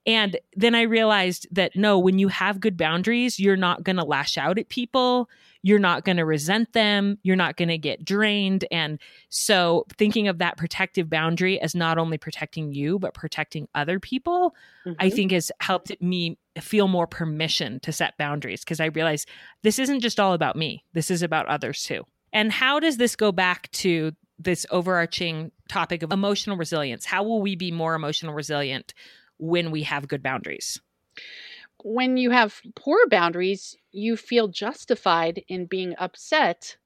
and 0.05 0.37
then 0.55 0.75
i 0.75 0.81
realized 0.81 1.47
that 1.51 1.75
no 1.75 1.97
when 1.97 2.19
you 2.19 2.27
have 2.27 2.59
good 2.59 2.75
boundaries 2.77 3.39
you're 3.39 3.55
not 3.55 3.83
going 3.83 3.95
to 3.95 4.03
lash 4.03 4.37
out 4.37 4.57
at 4.59 4.67
people 4.69 5.29
you're 5.65 5.79
not 5.79 6.03
going 6.03 6.17
to 6.17 6.25
resent 6.25 6.73
them 6.73 7.17
you're 7.23 7.37
not 7.37 7.55
going 7.55 7.69
to 7.69 7.77
get 7.77 8.03
drained 8.03 8.65
and 8.71 8.99
so 9.29 9.85
thinking 9.97 10.27
of 10.27 10.37
that 10.39 10.57
protective 10.57 11.09
boundary 11.09 11.59
as 11.61 11.73
not 11.73 11.97
only 11.97 12.17
protecting 12.17 12.73
you 12.73 12.99
but 12.99 13.13
protecting 13.13 13.67
other 13.73 13.99
people 13.99 14.53
I 14.99 15.07
Mhm. 15.09 15.13
think 15.15 15.31
has 15.31 15.49
helped 15.61 15.93
me 16.01 16.37
feel 16.59 16.87
more 16.87 17.07
permission 17.07 17.79
to 17.81 17.91
set 17.91 18.17
boundaries 18.17 18.63
because 18.63 18.79
I 18.79 18.85
realize 18.85 19.25
this 19.63 19.79
isn't 19.79 20.01
just 20.01 20.19
all 20.19 20.33
about 20.33 20.55
me. 20.55 20.83
This 20.93 21.09
is 21.09 21.21
about 21.21 21.47
others 21.47 21.83
too. 21.83 22.05
And 22.31 22.51
how 22.51 22.79
does 22.79 22.97
this 22.97 23.15
go 23.15 23.31
back 23.31 23.69
to 23.71 24.11
this 24.39 24.65
overarching 24.69 25.51
topic 25.69 26.03
of 26.03 26.11
emotional 26.11 26.57
resilience? 26.57 27.05
How 27.05 27.23
will 27.23 27.41
we 27.41 27.55
be 27.55 27.71
more 27.71 27.95
emotional 27.95 28.33
resilient 28.33 28.93
when 29.37 29.71
we 29.71 29.83
have 29.83 30.07
good 30.07 30.23
boundaries? 30.23 30.79
when 31.83 32.17
you 32.17 32.31
have 32.31 32.61
poor 32.75 33.07
boundaries, 33.09 33.75
you 33.91 34.15
feel 34.15 34.47
justified 34.47 35.43
in 35.47 35.65
being 35.65 35.95
upset 35.97 36.77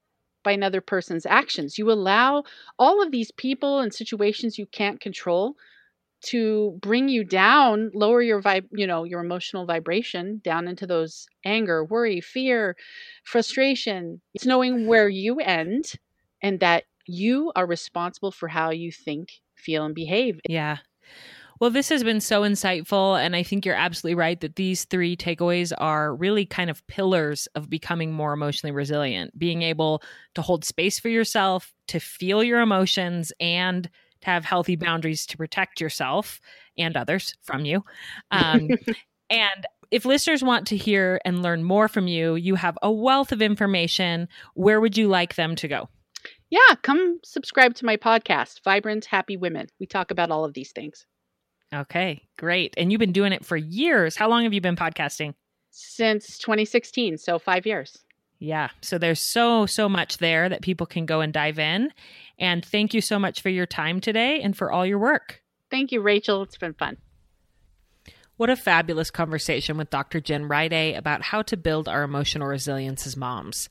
by 0.44 0.52
another 0.52 0.82
person's 0.82 1.26
actions. 1.26 1.78
You 1.78 1.92
allow 1.92 2.44
all 2.80 3.02
of 3.02 3.12
these 3.12 3.32
people 3.32 3.80
and 3.80 3.94
situations 3.94 4.58
you 4.58 4.66
can't 4.66 5.00
control 5.00 5.56
to 6.26 6.78
bring 6.82 7.10
you 7.10 7.24
down, 7.24 7.92
lower 7.94 8.22
your 8.22 8.42
vibe, 8.42 8.66
you 8.72 8.88
know, 8.88 9.04
your 9.04 9.22
emotional 9.22 9.66
vibration 9.66 10.42
down 10.44 10.68
into 10.68 10.88
those 10.88 11.28
anger, 11.46 11.84
worry, 11.86 12.22
fear, 12.22 12.76
frustration. 13.24 14.22
It's 14.34 14.46
knowing 14.46 14.88
where 14.88 15.10
you 15.10 15.40
end 15.40 15.94
and 16.42 16.60
that 16.60 16.84
you 17.06 17.52
are 17.56 17.66
responsible 17.66 18.32
for 18.32 18.48
how 18.48 18.72
you 18.72 18.92
think, 18.92 19.30
feel 19.56 19.86
and 19.86 19.96
behave. 19.96 20.40
Yeah. 20.48 20.78
Well, 21.60 21.72
this 21.72 21.90
has 21.90 22.04
been 22.04 22.22
so 22.22 22.44
insightful. 22.44 23.20
And 23.20 23.36
I 23.36 23.44
think 23.44 23.66
you're 23.66 23.76
absolutely 23.76 24.16
right 24.16 24.40
that 24.42 24.56
these 24.56 24.86
three 24.86 25.16
takeaways 25.18 25.74
are 25.78 26.16
really 26.16 26.46
kind 26.46 26.70
of 26.70 26.86
pillars 26.88 27.48
of 27.56 27.70
becoming 27.70 28.12
more 28.12 28.34
emotionally 28.34 28.72
resilient 28.72 29.38
being 29.38 29.64
able 29.64 30.02
to 30.36 30.42
hold 30.42 30.64
space 30.66 31.00
for 31.00 31.10
yourself, 31.10 31.74
to 31.88 32.00
feel 32.00 32.44
your 32.44 32.60
emotions, 32.60 33.32
and 33.40 33.90
have 34.28 34.44
healthy 34.46 34.76
boundaries 34.76 35.26
to 35.26 35.38
protect 35.38 35.80
yourself 35.80 36.42
and 36.78 36.96
others 36.96 37.34
from 37.42 37.64
you. 37.66 37.84
Um, 38.30 38.70
and 39.30 39.66
if 39.90 40.04
listeners 40.04 40.44
want 40.44 40.68
to 40.68 40.78
hear 40.78 41.20
and 41.24 41.42
learn 41.42 41.64
more 41.64 41.88
from 41.88 42.08
you, 42.08 42.36
you 42.36 42.56
have 42.56 42.78
a 42.82 42.92
wealth 42.92 43.32
of 43.32 43.42
information. 43.42 44.28
Where 44.54 44.82
would 44.82 44.98
you 44.98 45.08
like 45.08 45.36
them 45.36 45.56
to 45.56 45.68
go? 45.68 45.90
Yeah, 46.50 46.76
come 46.82 47.20
subscribe 47.24 47.74
to 47.76 47.86
my 47.86 47.96
podcast, 47.96 48.64
Vibrant 48.64 49.06
Happy 49.06 49.38
Women. 49.38 49.68
We 49.80 49.86
talk 49.86 50.12
about 50.12 50.30
all 50.30 50.44
of 50.44 50.54
these 50.54 50.74
things. 50.74 51.06
Okay, 51.74 52.22
great. 52.38 52.74
And 52.78 52.92
you've 52.92 53.00
been 53.00 53.12
doing 53.14 53.32
it 53.34 53.46
for 53.46 53.58
years. 53.58 54.18
How 54.18 54.30
long 54.30 54.44
have 54.44 54.54
you 54.54 54.62
been 54.62 54.76
podcasting? 54.76 55.36
Since 55.72 56.38
2016, 56.40 57.18
so 57.18 57.40
five 57.40 57.66
years. 57.66 57.98
Yeah. 58.40 58.70
So 58.82 58.98
there's 58.98 59.22
so, 59.22 59.66
so 59.66 59.90
much 59.90 60.18
there 60.18 60.48
that 60.48 60.62
people 60.62 60.86
can 60.86 61.06
go 61.06 61.22
and 61.22 61.34
dive 61.34 61.60
in. 61.60 61.92
And 62.40 62.64
thank 62.64 62.94
you 62.94 63.02
so 63.02 63.18
much 63.18 63.42
for 63.42 63.50
your 63.50 63.66
time 63.66 64.00
today 64.00 64.42
and 64.42 64.56
for 64.56 64.72
all 64.72 64.86
your 64.86 65.00
work. 65.00 65.42
Thank 65.72 65.92
you, 65.92 66.02
Rachel. 66.02 66.44
It's 66.44 66.58
been 66.58 66.74
fun. 66.74 66.98
What 68.38 68.52
a 68.52 68.56
fabulous 68.56 69.10
conversation 69.10 69.78
with 69.78 69.90
Dr. 69.90 70.22
Jen 70.22 70.48
Riday 70.48 70.96
about 70.96 71.24
how 71.24 71.42
to 71.42 71.58
build 71.58 71.88
our 71.88 72.04
emotional 72.04 72.48
resilience 72.48 73.08
as 73.08 73.18
moms. 73.18 73.68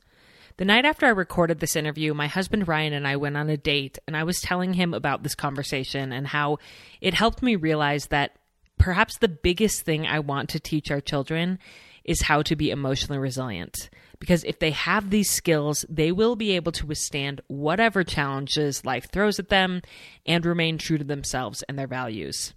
The 0.57 0.65
night 0.65 0.85
after 0.85 1.07
I 1.07 1.11
recorded 1.11 1.61
this 1.61 1.77
interview, 1.77 2.15
my 2.15 2.27
husband 2.27 2.67
Ryan 2.67 2.93
and 2.93 3.07
I 3.07 3.17
went 3.17 3.37
on 3.37 3.49
a 3.49 3.57
date, 3.57 3.99
and 4.07 4.17
I 4.17 4.25
was 4.25 4.41
telling 4.41 4.73
him 4.73 4.93
about 4.93 5.23
this 5.23 5.35
conversation 5.35 6.13
and 6.13 6.27
how 6.27 6.59
it 7.01 7.15
helped 7.15 7.43
me 7.43 7.55
realize 7.57 8.07
that 8.07 8.37
perhaps 8.79 9.19
the 9.19 9.29
biggest 9.29 9.83
thing 9.83 10.07
I 10.07 10.19
want 10.19 10.49
to 10.51 10.61
teach 10.61 10.91
our 10.91 11.01
children 11.01 11.59
is 12.05 12.23
how 12.23 12.43
to 12.43 12.57
be 12.57 12.71
emotionally 12.71 13.19
resilient. 13.19 13.91
Because 14.27 14.43
if 14.43 14.59
they 14.59 14.73
have 14.73 15.11
these 15.11 15.31
skills, 15.31 15.85
they 15.89 16.11
will 16.11 16.35
be 16.35 16.57
able 16.57 16.73
to 16.73 16.85
withstand 16.85 17.43
whatever 17.47 18.03
challenges 18.03 18.85
life 18.85 19.09
throws 19.09 19.39
at 19.39 19.51
them 19.51 19.83
and 20.27 20.45
remain 20.45 20.79
true 20.79 20.99
to 20.99 21.05
themselves 21.05 21.63
and 21.69 21.79
their 21.79 21.87
values. 21.87 22.53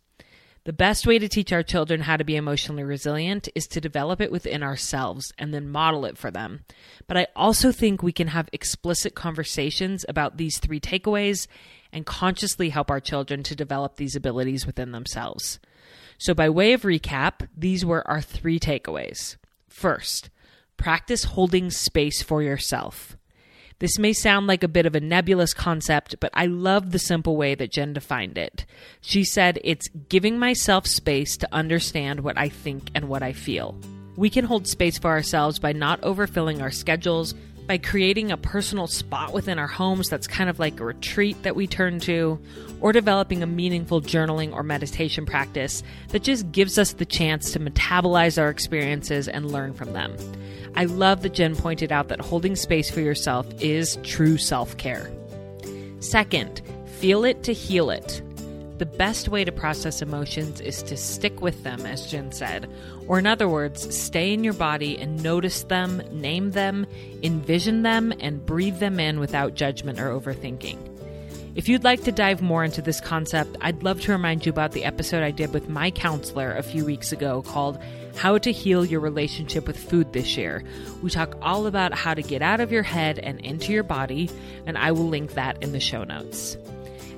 The 0.63 0.73
best 0.73 1.05
way 1.05 1.19
to 1.19 1.29
teach 1.29 1.53
our 1.53 1.61
children 1.61 2.01
how 2.01 2.17
to 2.17 2.23
be 2.23 2.35
emotionally 2.35 2.83
resilient 2.83 3.49
is 3.53 3.67
to 3.67 3.79
develop 3.79 4.19
it 4.19 4.31
within 4.31 4.63
ourselves 4.63 5.31
and 5.37 5.53
then 5.53 5.69
model 5.69 6.05
it 6.05 6.17
for 6.17 6.31
them. 6.31 6.61
But 7.05 7.17
I 7.17 7.27
also 7.35 7.71
think 7.71 8.01
we 8.01 8.13
can 8.13 8.29
have 8.29 8.49
explicit 8.51 9.13
conversations 9.13 10.03
about 10.09 10.37
these 10.37 10.57
three 10.57 10.79
takeaways 10.79 11.45
and 11.93 12.03
consciously 12.03 12.69
help 12.69 12.89
our 12.89 12.99
children 12.99 13.43
to 13.43 13.55
develop 13.55 13.97
these 13.97 14.15
abilities 14.15 14.65
within 14.65 14.91
themselves. 14.91 15.59
So, 16.17 16.33
by 16.33 16.49
way 16.49 16.73
of 16.73 16.81
recap, 16.81 17.47
these 17.55 17.85
were 17.85 18.07
our 18.07 18.21
three 18.21 18.59
takeaways. 18.59 19.35
First, 19.67 20.31
practice 20.79 21.25
holding 21.25 21.69
space 21.69 22.23
for 22.23 22.41
yourself. 22.41 23.15
This 23.79 23.99
may 23.99 24.11
sound 24.11 24.47
like 24.47 24.63
a 24.63 24.67
bit 24.67 24.85
of 24.85 24.95
a 24.95 24.99
nebulous 24.99 25.53
concept, 25.53 26.15
but 26.19 26.31
I 26.33 26.47
love 26.47 26.91
the 26.91 26.99
simple 26.99 27.37
way 27.37 27.53
that 27.55 27.71
Jen 27.71 27.93
defined 27.93 28.37
it. 28.37 28.65
She 28.99 29.23
said, 29.23 29.59
It's 29.63 29.87
giving 30.09 30.39
myself 30.39 30.87
space 30.87 31.37
to 31.37 31.53
understand 31.53 32.21
what 32.21 32.37
I 32.37 32.49
think 32.49 32.89
and 32.95 33.07
what 33.07 33.23
I 33.23 33.33
feel. 33.33 33.77
We 34.17 34.29
can 34.29 34.43
hold 34.43 34.67
space 34.67 34.97
for 34.97 35.11
ourselves 35.11 35.59
by 35.59 35.71
not 35.71 36.01
overfilling 36.01 36.61
our 36.61 36.71
schedules, 36.71 37.35
by 37.69 37.77
creating 37.77 38.31
a 38.31 38.37
personal 38.37 38.87
spot 38.87 39.31
within 39.31 39.59
our 39.59 39.67
homes 39.67 40.09
that's 40.09 40.25
kind 40.25 40.49
of 40.49 40.57
like 40.57 40.79
a 40.79 40.83
retreat 40.83 41.39
that 41.43 41.55
we 41.55 41.67
turn 41.67 41.99
to, 41.99 42.39
or 42.81 42.91
developing 42.91 43.43
a 43.43 43.45
meaningful 43.45 44.01
journaling 44.01 44.51
or 44.51 44.63
meditation 44.63 45.23
practice 45.23 45.83
that 46.07 46.23
just 46.23 46.51
gives 46.51 46.79
us 46.79 46.93
the 46.93 47.05
chance 47.05 47.51
to 47.51 47.59
metabolize 47.59 48.41
our 48.41 48.49
experiences 48.49 49.27
and 49.27 49.51
learn 49.51 49.71
from 49.75 49.93
them. 49.93 50.17
I 50.75 50.85
love 50.85 51.21
that 51.21 51.35
Jen 51.35 51.55
pointed 51.55 51.91
out 51.91 52.07
that 52.07 52.19
holding 52.19 52.55
space 52.55 52.89
for 52.89 53.01
yourself 53.01 53.45
is 53.61 53.99
true 54.01 54.39
self 54.39 54.75
care. 54.77 55.11
Second, 55.99 56.63
feel 56.97 57.23
it 57.23 57.43
to 57.43 57.53
heal 57.53 57.91
it. 57.91 58.23
The 58.79 58.87
best 58.87 59.29
way 59.29 59.45
to 59.45 59.51
process 59.51 60.01
emotions 60.01 60.59
is 60.59 60.81
to 60.83 60.97
stick 60.97 61.39
with 61.39 61.63
them, 61.63 61.85
as 61.85 62.09
Jen 62.09 62.31
said. 62.31 62.67
Or, 63.09 63.17
in 63.17 63.25
other 63.25 63.49
words, 63.49 63.97
stay 63.97 64.33
in 64.33 64.43
your 64.43 64.53
body 64.53 64.95
and 64.97 65.23
notice 65.23 65.63
them, 65.63 65.97
name 66.11 66.51
them, 66.51 66.85
envision 67.23 67.81
them, 67.81 68.13
and 68.19 68.45
breathe 68.45 68.77
them 68.77 68.99
in 68.99 69.19
without 69.19 69.55
judgment 69.55 69.99
or 69.99 70.11
overthinking. 70.11 70.77
If 71.55 71.67
you'd 71.67 71.83
like 71.83 72.03
to 72.03 72.11
dive 72.11 72.43
more 72.43 72.63
into 72.63 72.83
this 72.83 73.01
concept, 73.01 73.57
I'd 73.61 73.81
love 73.81 73.99
to 74.01 74.11
remind 74.11 74.45
you 74.45 74.51
about 74.51 74.73
the 74.73 74.85
episode 74.85 75.23
I 75.23 75.31
did 75.31 75.55
with 75.55 75.67
my 75.67 75.89
counselor 75.89 76.53
a 76.53 76.61
few 76.61 76.85
weeks 76.85 77.11
ago 77.11 77.41
called 77.41 77.79
how 78.15 78.37
to 78.37 78.51
Heal 78.51 78.85
Your 78.85 78.99
Relationship 78.99 79.65
with 79.65 79.77
Food 79.89 80.13
This 80.13 80.37
Year. 80.37 80.63
We 81.01 81.09
talk 81.09 81.35
all 81.41 81.65
about 81.65 81.95
how 81.95 82.13
to 82.13 82.21
get 82.21 82.43
out 82.43 82.59
of 82.59 82.71
your 82.71 82.83
head 82.83 83.17
and 83.17 83.39
into 83.41 83.73
your 83.73 83.81
body, 83.81 84.29
and 84.67 84.77
I 84.77 84.91
will 84.91 85.07
link 85.07 85.33
that 85.33 85.63
in 85.63 85.71
the 85.71 85.79
show 85.79 86.03
notes. 86.03 86.57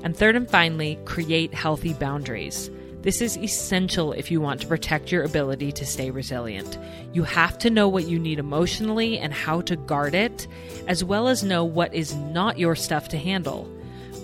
And 0.04 0.16
third 0.16 0.38
and 0.38 0.50
finally, 0.50 0.98
create 1.04 1.54
healthy 1.54 1.94
boundaries. 1.94 2.72
This 3.02 3.20
is 3.20 3.36
essential 3.36 4.14
if 4.14 4.30
you 4.30 4.40
want 4.40 4.62
to 4.62 4.68
protect 4.68 5.12
your 5.12 5.24
ability 5.24 5.72
to 5.72 5.88
stay 5.88 6.12
resilient. 6.12 6.78
You 7.14 7.24
have 7.24 7.58
to 7.60 7.72
know 7.72 7.88
what 7.88 8.08
you 8.08 8.20
need 8.20 8.38
emotionally 8.38 9.18
and 9.18 9.34
how 9.34 9.62
to 9.62 9.76
guard 9.76 10.14
it, 10.14 10.48
as 10.88 11.04
well 11.04 11.28
as 11.28 11.44
know 11.44 11.66
what 11.66 11.96
is 11.96 12.14
not 12.14 12.60
your 12.60 12.76
stuff 12.76 13.08
to 13.10 13.18
handle. 13.18 13.68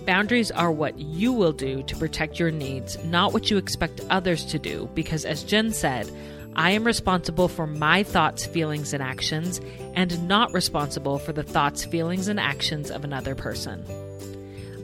Boundaries 0.06 0.52
are 0.52 0.72
what 0.72 1.00
you 1.00 1.34
will 1.34 1.54
do 1.54 1.82
to 1.84 1.96
protect 1.98 2.40
your 2.40 2.52
needs, 2.52 3.04
not 3.04 3.34
what 3.34 3.50
you 3.50 3.58
expect 3.58 4.00
others 4.12 4.46
to 4.46 4.60
do, 4.60 4.88
because 4.94 5.26
as 5.26 5.44
Jen 5.44 5.74
said, 5.74 6.10
I 6.56 6.72
am 6.72 6.84
responsible 6.84 7.48
for 7.48 7.66
my 7.66 8.04
thoughts, 8.04 8.46
feelings, 8.46 8.94
and 8.94 9.02
actions, 9.02 9.60
and 9.96 10.28
not 10.28 10.54
responsible 10.54 11.18
for 11.18 11.34
the 11.34 11.44
thoughts, 11.44 11.84
feelings, 11.84 12.28
and 12.28 12.40
actions 12.40 12.92
of 12.92 13.04
another 13.04 13.34
person. 13.34 13.84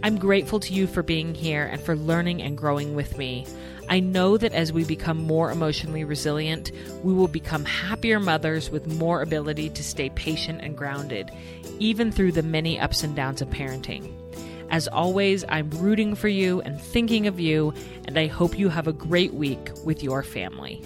I'm 0.04 0.18
grateful 0.18 0.60
to 0.60 0.74
you 0.74 0.86
for 0.86 1.02
being 1.02 1.34
here 1.34 1.64
and 1.64 1.82
for 1.82 1.96
learning 1.96 2.42
and 2.42 2.58
growing 2.58 2.94
with 2.94 3.18
me. 3.18 3.48
I 3.88 4.02
know 4.02 4.36
that 4.36 4.52
as 4.52 4.74
we 4.74 4.84
become 4.84 5.18
more 5.18 5.50
emotionally 5.50 6.04
resilient, 6.04 6.74
we 7.04 7.14
will 7.14 7.30
become 7.30 7.64
happier 7.64 8.20
mothers 8.20 8.70
with 8.70 8.86
more 8.86 9.22
ability 9.22 9.70
to 9.70 9.82
stay 9.82 10.10
patient 10.10 10.60
and 10.62 10.78
grounded, 10.78 11.32
even 11.80 12.12
through 12.12 12.34
the 12.34 12.44
many 12.44 12.78
ups 12.78 13.02
and 13.02 13.16
downs 13.16 13.42
of 13.42 13.50
parenting. 13.50 14.12
As 14.70 14.90
always, 14.90 15.46
I'm 15.48 15.70
rooting 15.70 16.16
for 16.16 16.28
you 16.28 16.60
and 16.62 16.82
thinking 16.82 17.26
of 17.26 17.40
you, 17.40 17.74
and 18.04 18.18
I 18.18 18.28
hope 18.28 18.60
you 18.60 18.68
have 18.68 18.88
a 18.88 18.94
great 18.94 19.34
week 19.34 19.72
with 19.86 20.04
your 20.04 20.22
family. 20.22 20.82